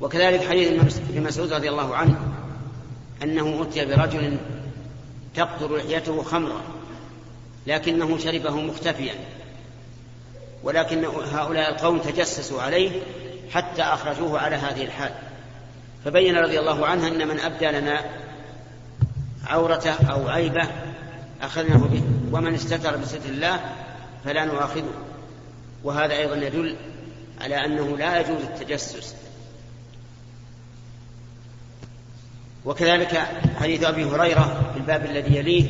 [0.01, 2.19] وكذلك حديث ابن مسعود رضي الله عنه
[3.23, 4.37] أنه أتي برجل
[5.35, 6.61] تقطر لحيته خمرا
[7.67, 9.13] لكنه شربه مختفيا.
[10.63, 13.01] ولكن هؤلاء القوم تجسسوا عليه
[13.51, 15.11] حتى أخرجوه على هذه الحال.
[16.05, 18.05] فبين رضي الله عنه أن من أبدى لنا
[19.47, 20.67] عورته أو عيبة
[21.41, 23.59] أخذناه به ومن استتر بستر الله
[24.25, 24.93] فلا نؤاخذه.
[25.83, 26.75] وهذا أيضا يدل
[27.41, 29.15] على أنه لا يجوز التجسس.
[32.65, 33.27] وكذلك
[33.59, 35.65] حديث أبي هريرة الباب الذي يليه.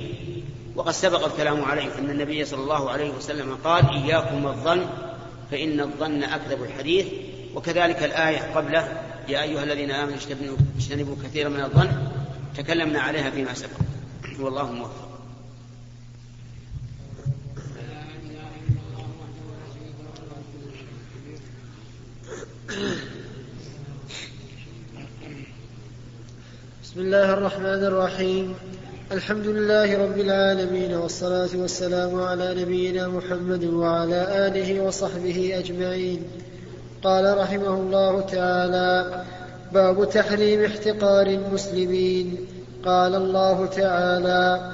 [0.76, 4.86] وقد سبق الكلام عليه أن النبي صلى الله عليه وسلم قال إياكم والظن
[5.52, 7.06] فإن الظن أكذب الحديث.
[7.56, 10.18] وكذلك الآية قبله يا أيها الذين آمنوا
[10.78, 11.90] اجتنبوا كثيرا من الظن.
[12.58, 13.80] تكلمنا عليها فيما سبق.
[14.40, 15.06] والله موفق.
[26.84, 28.56] بسم الله الرحمن الرحيم.
[29.12, 36.24] الحمد لله رب العالمين والصلاة والسلام على نبينا محمد وعلى آله وصحبه أجمعين.
[37.04, 39.24] قال رحمه الله تعالى
[39.74, 42.38] باب تحريم احتقار المسلمين.
[42.86, 44.72] قال الله تعالى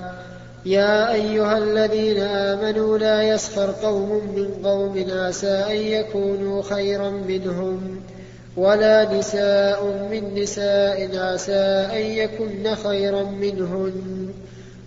[0.66, 8.02] يا أيها الذين آمنوا لا يسخر قوم من قوم عسى أن يكونوا خيرا منهم
[8.58, 14.21] ولا نساء من نساء عسى أن يكن خيرا منهن.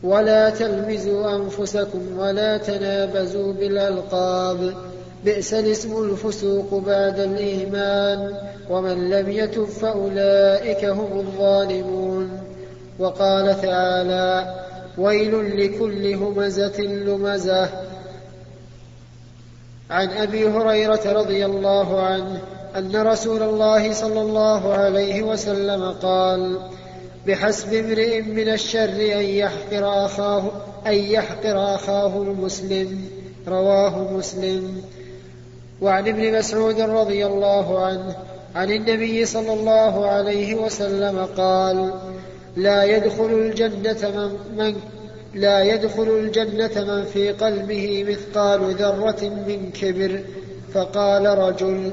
[0.05, 4.75] ولا تلمزوا أنفسكم ولا تنابزوا بالألقاب.
[5.25, 8.35] بئس الاسم الفسوق بعد الإيمان.
[8.71, 12.31] ومن لم يتب فأولئك هم الظالمون.
[12.99, 14.55] وقال تعالى
[14.99, 17.69] ويل لكل همزة لمزة.
[19.90, 22.38] عن أبي هريرة رضي الله عنه
[22.77, 26.59] أن رسول الله صلى الله عليه وسلم قال
[27.26, 30.50] بحسب امرئ من الشر أن يحقر أخاه
[30.87, 33.08] أن يحقر أخاه المسلم.
[33.48, 34.82] رواه مسلم.
[35.80, 38.16] وعن ابن مسعود رضي الله عنه
[38.54, 41.94] عن النبي صلى الله عليه وسلم قال
[42.56, 44.76] لا يدخل الجنة من, من
[45.34, 50.20] لا يدخل الجنة من في قلبه مثقال ذرة من كبر.
[50.74, 51.92] فقال رجل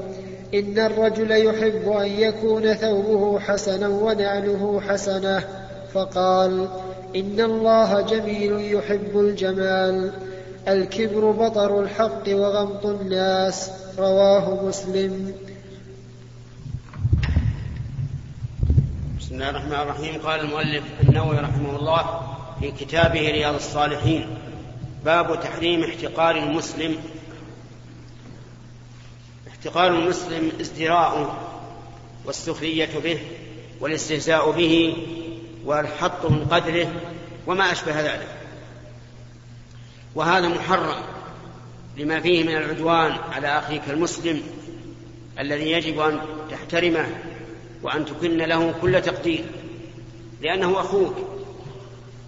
[0.54, 5.44] إن الرجل يحب أن يكون ثوبه حسنا ونعله حسنة
[5.92, 6.68] فقال
[7.16, 10.12] إن الله جميل يحب الجمال
[10.68, 15.34] الكبر بطر الحق وغمط الناس رواه مسلم.
[19.20, 20.20] بسم الله الرحمن الرحيم.
[20.20, 22.20] قال المؤلف النووي رحمه الله
[22.60, 24.26] في كتابه رياض الصالحين
[25.04, 26.96] باب تحريم احتقار المسلم
[29.62, 31.36] احتقار المسلم ازدراء
[32.24, 33.18] والسخرية به
[33.80, 34.96] والاستهزاء به
[35.64, 36.92] والحط من قدره
[37.46, 38.28] وما أشبه ذلك.
[40.14, 41.02] وهذا محرم
[41.96, 44.42] لما فيه من العدوان على أخيك المسلم
[45.38, 46.20] الذي يجب أن
[46.50, 47.06] تحترمه
[47.82, 49.44] وأن تكن له كل تقدير
[50.40, 51.14] لأنه أخوك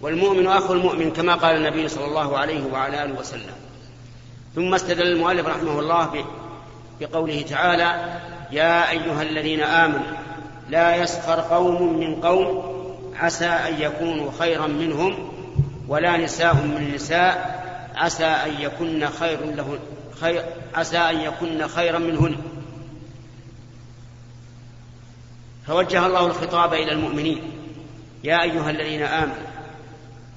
[0.01, 3.55] والمؤمن أخو المؤمن كما قال النبي صلى الله عليه وعلى آله وسلم.
[4.55, 6.25] ثم استدل المؤلف رحمه الله
[6.99, 8.19] بقوله تعالى
[8.51, 10.15] يا أيها الذين آمنوا
[10.69, 12.75] لا يسخر قوم من قوم
[13.15, 15.31] عسى أن يكونوا خيرا منهم
[15.87, 19.79] ولا نساء من نساء عسى أن يكن خير له
[20.21, 20.43] خير
[20.75, 22.35] عسى أن يكن خيرا منهن.
[25.67, 27.41] فوجه الله الخطاب إلى المؤمنين
[28.23, 29.35] يا أيها الذين آمنوا.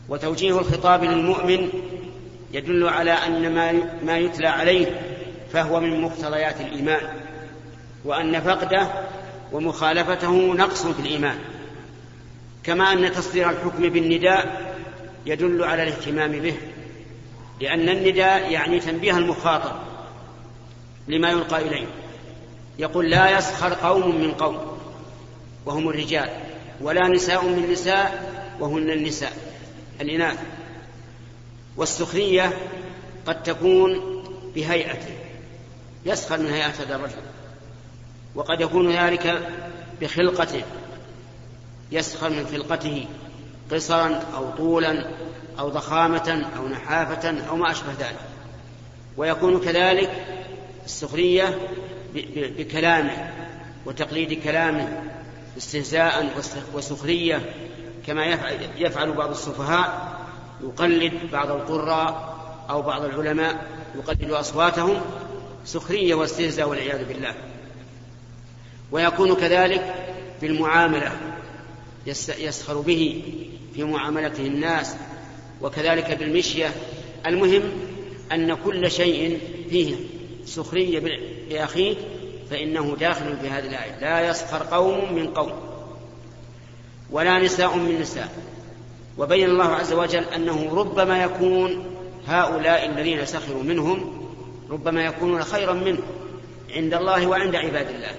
[0.09, 1.69] وتوجيه الخطاب للمؤمن
[2.53, 3.17] يدل على
[3.49, 4.87] ما ما يتلى عليه
[5.53, 7.01] فهو من مقتضيات الإيمان
[8.05, 8.89] وأن فقده
[9.53, 11.39] ومخالفته نقص في الإيمان.
[12.65, 14.75] كما أن تصدير الحكم بالنداء
[15.27, 16.55] يدل على الاهتمام به
[17.61, 19.77] لأن النداء يعني تنبيه المخاطب
[21.09, 21.87] لما يلقى إليه.
[22.79, 24.79] يقول لا يسخر قوم من قوم
[25.67, 26.31] وهم الرجال
[26.81, 29.33] ولا نساء من نساء وهن النساء.
[30.01, 30.39] الإناث.
[31.77, 32.53] والسخرية
[33.27, 34.23] قد تكون
[34.55, 35.18] بهيئته
[36.07, 37.23] يسخر من هيئة هذا الرجل.
[38.35, 39.49] وقد يكون ذلك
[40.01, 40.63] بخلقته.
[41.93, 43.07] يسخر من خلقته
[43.73, 45.07] قصرا أو طولا
[45.59, 48.19] أو ضخامة أو نحافة أو ما أشبه ذلك.
[49.17, 50.11] ويكون كذلك
[50.85, 51.59] السخرية
[52.35, 53.31] بكلامه
[53.87, 55.03] وتقليد كلامه
[55.59, 56.35] استهزاء
[56.75, 57.53] وسخرية
[58.07, 58.25] كما
[58.77, 60.19] يفعل بعض السفهاء
[60.63, 62.39] يقلد بعض القراء
[62.71, 65.01] أو بعض العلماء يقلد أصواتهم
[65.69, 67.35] سخرية واستهزاء والعياذ بالله.
[68.93, 69.95] ويكون كذلك
[70.41, 71.13] بالمعاملة
[72.39, 73.23] يسخر به
[73.75, 74.97] في معاملته الناس
[75.63, 76.75] وكذلك بالمشية.
[77.27, 77.63] المهم
[78.33, 79.41] أن كل شيء
[79.71, 79.95] فيه
[80.45, 81.19] سخرية
[81.51, 81.99] بأخيك
[82.51, 84.01] فإنه داخل في هذه الآية.
[84.01, 85.53] لا يسخر قوم من قوم
[87.11, 88.33] ولا نساء من نساء.
[89.19, 91.85] وبين الله عز وجل أنه ربما يكون
[92.27, 94.28] هؤلاء الذين سخروا منهم
[94.71, 95.99] ربما يكونون خيرا منه
[96.71, 98.15] عند الله وعند عباد الله.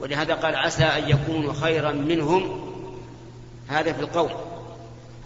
[0.00, 2.64] ولهذا قال عسى أن يكونوا خيرا منهم.
[3.68, 4.30] هذا في القول.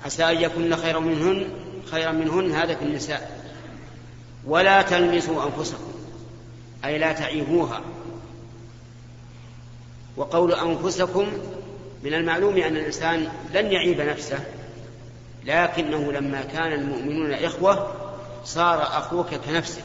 [0.04, 1.46] عسى أن يكون خيرا منهن
[1.90, 3.50] خيرا منهن هذا في النساء.
[4.46, 5.92] ولا تلمسوا أنفسكم
[6.84, 7.80] أي لا تعيبوها.
[10.16, 11.26] وقول أنفسكم
[12.04, 14.38] من المعلوم أن الإنسان لن يعيب نفسه
[15.44, 17.94] لكنه لما كان المؤمنون إخوة
[18.44, 19.84] صار أخوك كنفسك.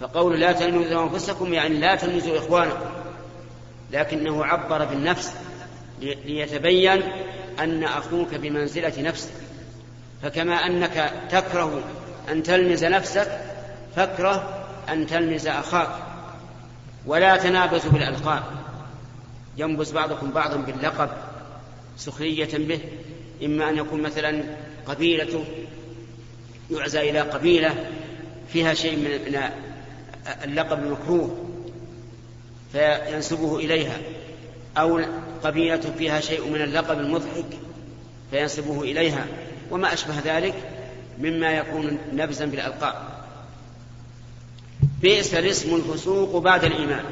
[0.00, 2.90] فقول لا تلمزوا أنفسكم يعني لا تلمزوا إخوانكم.
[3.92, 5.32] لكنه عبر بالنفس
[6.00, 7.02] ليتبين
[7.60, 9.32] أن أخوك بمنزلة نفسك.
[10.22, 11.82] فكما أنك تكره
[12.30, 13.40] أن تلمز نفسك
[13.96, 15.90] فاكره أن تلمز أخاك.
[17.06, 18.42] ولا تنابزوا بالألقاب.
[19.56, 21.10] ينبز بعضكم بعضا باللقب
[21.96, 22.80] سخرية به.
[23.44, 24.42] إما أن يكون مثلا
[24.86, 25.44] قبيلته
[26.70, 27.90] يعزى إلى قبيلة
[28.52, 29.34] فيها شيء من
[30.44, 31.46] اللقب المكروه
[32.72, 33.98] فينسبه إليها
[34.76, 35.00] أو
[35.44, 37.46] قبيلة فيها شيء من اللقب المضحك
[38.30, 39.26] فينسبه إليها.
[39.70, 40.54] وما أشبه ذلك
[41.18, 42.94] مما يكون نبزا بالألقاب.
[45.02, 47.04] بئس الاسم الفسوق بعد الإيمان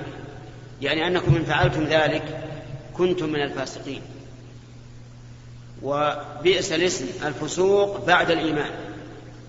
[0.83, 2.41] يعني أنكم إن فعلتم ذلك
[2.97, 4.01] كنتم من الفاسقين.
[5.83, 8.71] وبئس الاسم الفسوق بعد الإيمان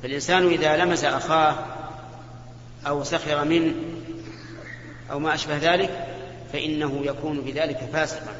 [0.03, 1.55] فالإنسان إذا لمس أخاه
[2.87, 3.73] أو سخر منه
[5.11, 6.07] أو ما أشبه ذلك
[6.53, 8.35] فإنه يكون بذلك فاسقا.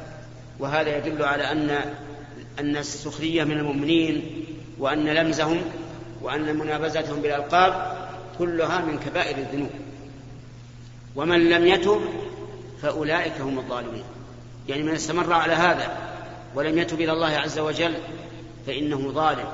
[0.58, 1.80] وهذا يدل على أن
[2.58, 4.44] أن السخرية من المؤمنين
[4.78, 5.60] وأن لمزهم
[6.22, 7.96] وأن منابزتهم بالألقاب
[8.38, 9.70] كلها من كبائر الذنوب.
[11.16, 12.00] ومن لم يتب
[12.82, 14.02] فأولئك هم الظالمون.
[14.68, 15.96] يعني من استمر على هذا
[16.54, 17.94] ولم يتب إلى الله عز وجل
[18.66, 19.48] فإنه ظالم.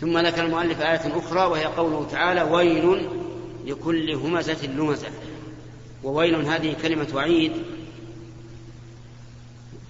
[0.00, 3.08] ثم ذكر المؤلف آية أخرى وهي قوله تعالى ويل
[3.68, 5.08] لكل همزة لمزة.
[6.04, 7.52] وويل هذه كلمة وعيد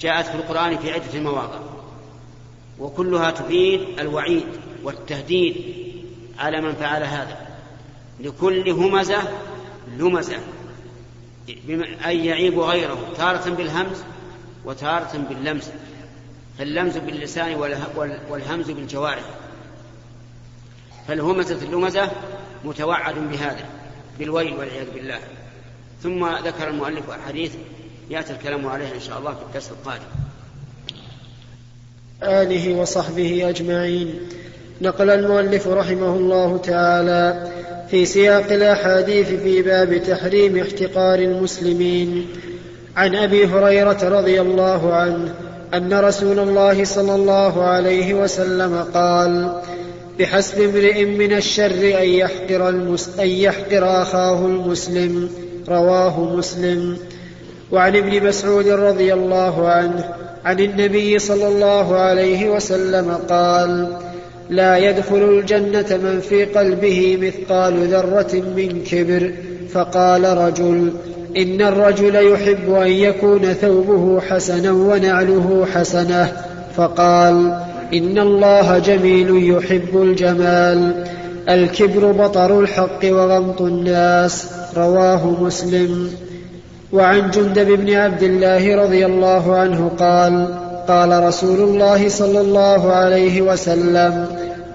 [0.00, 1.60] جاءت في القرآن في عدة مواضع.
[2.78, 4.46] وكلها تفيد الوعيد
[4.82, 5.56] والتهديد
[6.38, 7.48] على من فعل هذا.
[8.20, 9.22] لكل همزة
[9.98, 10.38] لمزة.
[12.06, 13.96] أي يعيب غيره تارة بالهمز
[14.64, 15.64] وتارة باللمز.
[16.58, 17.54] فاللمز باللسان
[18.28, 19.24] والهمز بالجوارح.
[21.08, 22.10] فالهمزة اللمزة
[22.64, 23.64] متوعد بهذا
[24.18, 25.18] بالويل والعياذ بالله.
[26.02, 27.52] ثم ذكر المؤلف أحاديث
[28.10, 30.02] يأتي الكلام عليها إن شاء الله في الدرس القادم.
[32.22, 34.14] آله وصحبه أجمعين.
[34.80, 37.52] نقل المؤلف رحمه الله تعالى
[37.90, 42.26] في سياق الأحاديث في باب تحريم احتقار المسلمين.
[42.96, 45.34] عن أبي هريرة رضي الله عنه
[45.74, 49.62] أن رسول الله صلى الله عليه وسلم قال
[50.18, 53.18] بحسب امرئ من الشر أن يحقر, المس...
[53.20, 55.30] أن يحقر أخاه المسلم.
[55.68, 56.96] رواه مسلم.
[57.72, 60.04] وعن ابن مسعود رضي الله عنه
[60.44, 63.96] عن النبي صلى الله عليه وسلم قال
[64.50, 69.32] لا يدخل الجنة من في قلبه مثقال ذرة من كبر
[69.72, 70.92] فقال رجل
[71.36, 76.32] إن الرجل يحب أن يكون ثوبه حسنا ونعله حسنة
[76.76, 81.04] فقال إن الله جميل يحب الجمال.
[81.48, 84.46] الكبر بطر الحق وغمط الناس.
[84.76, 86.10] رواه مسلم.
[86.92, 90.46] وعن جندب بن عبد الله رضي الله عنه قال
[90.88, 94.26] قال رسول الله صلى الله عليه وسلم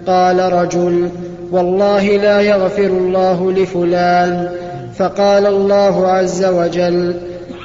[0.07, 1.09] قال رجل
[1.51, 4.49] والله لا يغفر الله لفلان.
[4.99, 7.13] فقال الله عز وجل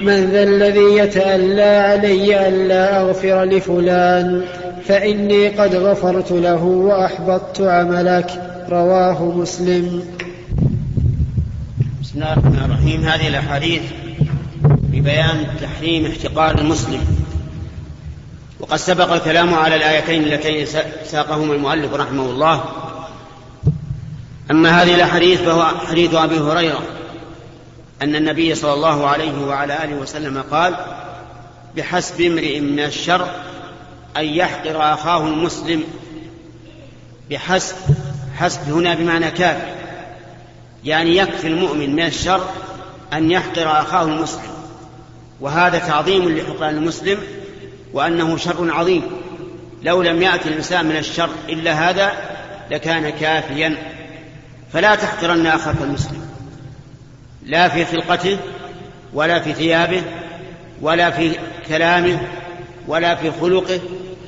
[0.01, 4.43] من ذا الذي يتألى علي ألا أغفر لفلان؟
[4.89, 8.31] فإني قد غفرت له وأحبطت عملك.
[8.71, 10.03] رواه مسلم.
[12.03, 13.05] بسم الله الرحمن الرحيم.
[13.05, 13.83] هذه الأحاديث
[14.65, 17.01] ببيان تحريم احتقار المسلم.
[18.61, 20.67] وقد سبق الكلام على الآيتين اللتين
[21.05, 22.65] ساقهما المؤلف رحمه الله.
[24.51, 26.83] أما هذه الأحاديث فهو حديث أبي هريرة.
[28.03, 30.75] أن النبي صلى الله عليه وعلى آله وسلم قال
[31.77, 33.29] بحسب امرئ من الشر
[34.17, 35.85] أن يحقر أخاه المسلم
[37.31, 37.77] بحسب
[38.37, 39.69] حسب هنا بمعنى كافر.
[40.85, 42.49] يعني يكفي المؤمن من الشر
[43.13, 44.51] أن يحقر أخاه المسلم.
[45.41, 47.19] وهذا تعظيم لحقران المسلم
[47.93, 49.03] وأنه شر عظيم.
[49.83, 52.13] لو لم يأتي الإنسان من الشر إلا هذا
[52.71, 53.77] لكان كافيا.
[54.73, 56.29] فلا تحقرن أخاك المسلم.
[57.43, 58.39] لا في خلقته
[59.15, 60.03] ولا في ثيابه
[60.81, 61.37] ولا في
[61.69, 62.19] كلامه
[62.89, 63.81] ولا في خلقه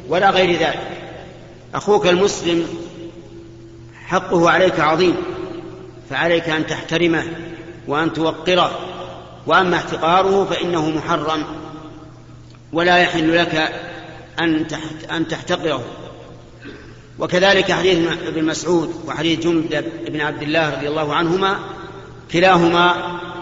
[0.08, 0.88] ولا غير ذلك.
[1.74, 2.66] أخوك المسلم
[4.06, 5.16] حقه عليك عظيم
[6.10, 7.24] فعليك أن تحترمه
[7.88, 8.78] وأن توقره
[9.46, 11.44] وأما احتقاره فإنه محرم
[12.72, 13.72] ولا يحل لك
[14.40, 14.66] أن
[15.10, 15.84] أن تحتقره.
[17.18, 21.58] وكذلك حديث ابن مسعود وحديث جندب بن عبد الله رضي الله عنهما
[22.32, 22.94] كلاهما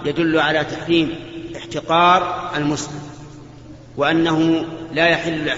[0.05, 1.15] يدل على تحريم
[1.57, 3.01] احتقار المسلم
[3.97, 5.57] وأنه لا يحل له.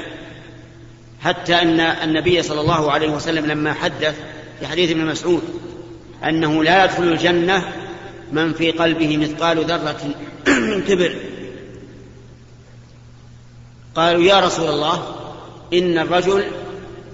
[1.20, 4.16] حتى أن النبي صلى الله عليه وسلم لما حدث
[4.60, 5.42] في حديث ابن مسعود
[6.24, 7.72] أنه لا يدخل الجنة
[8.32, 10.00] من في قلبه مثقال ذرة
[10.46, 11.14] من كبر.
[13.94, 15.16] قالوا يا رسول الله
[15.72, 16.44] إن الرجل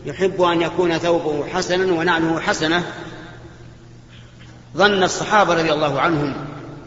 [0.07, 2.83] يحب أن يكون ثوبه حسنا ونعله حسنة.
[4.77, 6.35] ظن الصحابة رضي الله عنهم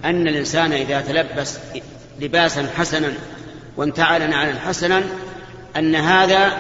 [0.05, 1.57] أن الإنسان إذا تلبس
[2.19, 3.13] لباسا حسنا
[3.77, 5.03] وانتعل نعلا حسنا
[5.77, 6.57] أن هذا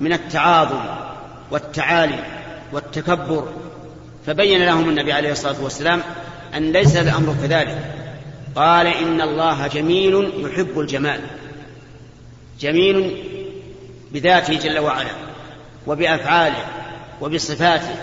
[0.00, 0.80] من التعاظم
[1.50, 2.24] والتعالي
[2.72, 3.48] والتكبر.
[4.26, 6.02] فبين لهم النبي عليه الصلاة والسلام
[6.56, 7.78] أن ليس الأمر كذلك.
[8.56, 11.20] قال إن الله جميل يحب الجمال
[12.60, 13.24] جميل
[14.12, 15.10] بذاته جل وعلا
[15.86, 16.64] وبأفعاله
[17.20, 17.94] وبصفاته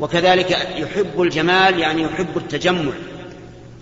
[0.00, 2.92] وكذلك يحب الجمال يعني يحب التجمل.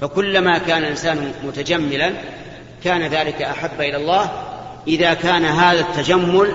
[0.00, 2.12] فكلما كان الإنسان متجملا
[2.84, 4.30] كان ذلك أحب إلى الله
[4.88, 6.54] إذا كان هذا التجمل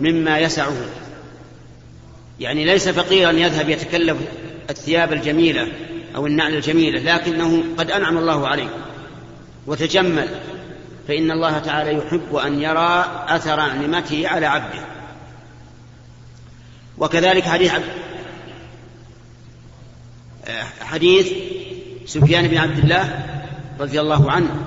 [0.00, 0.76] مما يسعه.
[2.40, 4.16] يعني ليس فقيرا يذهب يتكلف
[4.70, 5.68] الثياب الجميلة
[6.16, 8.68] أو النعل الجميلة لكنه قد أنعم الله عليه
[9.66, 10.28] وتجمل.
[11.08, 14.80] فإن الله تعالى يحب أن يرى أثر نعمته على عبده.
[16.98, 17.72] وكذلك حديث
[20.80, 21.32] حديث
[22.06, 23.26] سفيان بن عبد الله
[23.80, 24.64] رضي الله عنه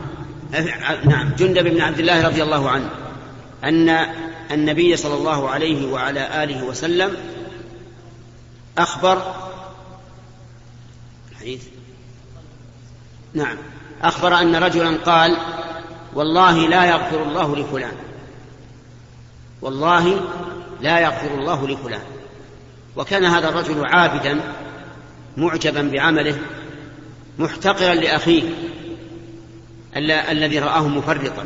[1.03, 2.89] نعم جندب بن عبد الله رضي الله عنه
[3.63, 3.89] أن
[4.51, 7.17] النبي صلى الله عليه وعلى آله وسلم
[8.77, 9.35] أخبر
[11.31, 11.63] الحديث؟
[13.33, 13.57] نعم
[14.01, 15.37] أخبر أن رجلا قال
[16.13, 17.93] والله لا يغفر الله لفلان.
[19.61, 20.21] والله
[20.81, 22.01] لا يغفر الله لفلان.
[22.95, 24.39] وكان هذا الرجل عابدا
[25.37, 26.39] معجبا بعمله
[27.39, 28.43] محتقرا لأخيه.
[30.31, 31.45] الذي رآه مفرطا.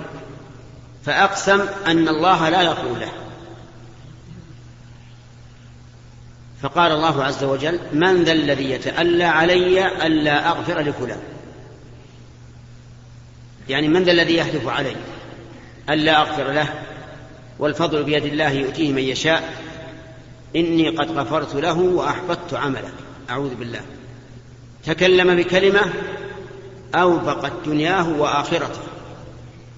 [1.05, 3.11] فأقسم أن الله لا يغفر له
[6.61, 11.19] فقال الله عز وجل من ذا الذي يتألى علي ألا أغفر لفلان.
[13.69, 14.95] يعني من ذا الذي يحلف علي
[15.89, 16.67] ألا أغفر له؟
[17.59, 19.53] والفضل بيد الله يؤتيه من يشاء.
[20.55, 22.91] إني قد غفرت له وأحبطت عمله.
[23.29, 23.81] أعوذ بالله.
[24.85, 25.81] تكلم بكلمة
[26.95, 28.79] أوبقت دنياه وآخرته.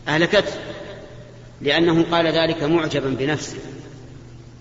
[0.07, 0.53] أهلكته.
[1.61, 3.59] لأنه قال ذلك معجبا بنفسه.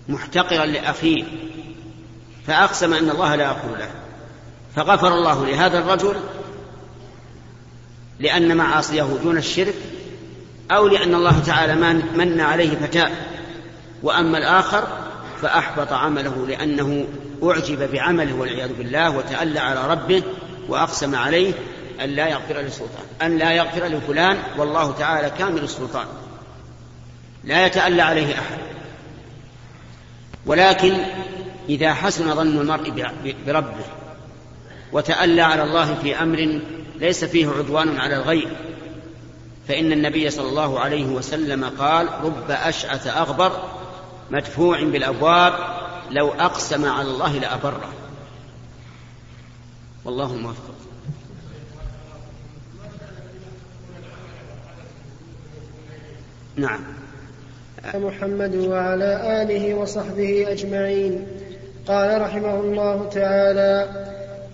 [0.09, 1.23] محتقرا لأخيه.
[2.47, 3.89] فأقسم أن الله لا يغفر له.
[4.75, 6.15] فغفر الله لهذا الرجل
[8.19, 9.75] لأن معاصيه دون الشرك
[10.71, 11.75] أو لأن الله تعالى
[12.15, 13.11] من عليه فتاء
[14.03, 14.87] وأما الآخر
[15.41, 17.05] فأحبط عمله لأنه
[17.43, 20.23] أعجب بعمله والعياذ بالله وتألى على ربه
[20.69, 21.53] وأقسم عليه
[22.01, 26.05] أن لا يغفر لسلطان أن لا يغفر لفلان والله تعالى كامل السلطان.
[27.43, 28.57] لا يتألى عليه أحد.
[30.45, 30.97] ولكن
[31.69, 33.13] إذا حسن ظن المرء
[33.47, 33.85] بربه
[34.91, 36.59] وتألى على الله في أمر
[36.95, 38.57] ليس فيه عدوان على الغير
[39.67, 43.51] فإن النبي صلى الله عليه وسلم قال رب أشعث أغبر
[44.31, 45.53] مدفوع بالأبواب
[46.11, 47.89] لو أقسم على الله لأبره.
[50.05, 50.75] والله الموفق
[56.55, 56.79] نعم.
[57.93, 61.25] محمد وعلى آله وصحبه أجمعين.
[61.87, 63.87] قال رحمه الله تعالى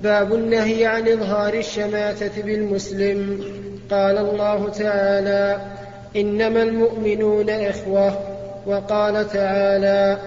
[0.04, 3.44] باب النهي عن إظهار الشماتة بالمسلم.
[3.92, 5.62] قال الله تعالى
[6.16, 8.20] إنما المؤمنون إخوة.
[8.66, 10.18] وقال تعالى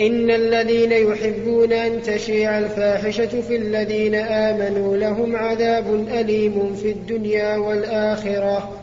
[0.00, 8.81] إن الذين يحبون أن تشيع الفاحشة في الذين آمنوا لهم عذاب أليم في الدنيا والآخرة.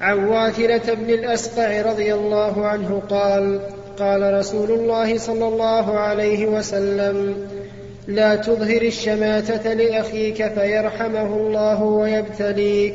[0.00, 3.60] عن واثلة بن الأسقع رضي الله عنه قال
[3.98, 7.46] قال رسول الله صلى الله عليه وسلم
[8.08, 12.94] لا تظهر الشماتة لأخيك فيرحمه الله ويبتليك.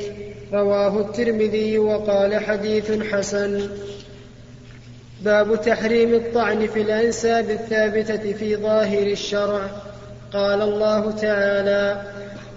[0.53, 3.69] رواه الترمذي وقال حديث حسن.
[5.21, 9.69] باب تحريم الطعن في الأنساب الثابتة في ظاهر الشرع.
[10.33, 12.01] قال الله تعالى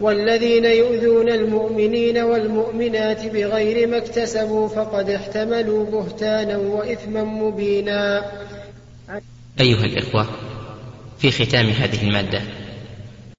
[0.00, 8.24] والذين يؤذون المؤمنين والمؤمنات بغير ما اكتسبوا فقد احتملوا بهتانا وإثما مبينا.
[9.60, 10.26] أيها الإخوة
[11.18, 12.42] في ختام هذه المادة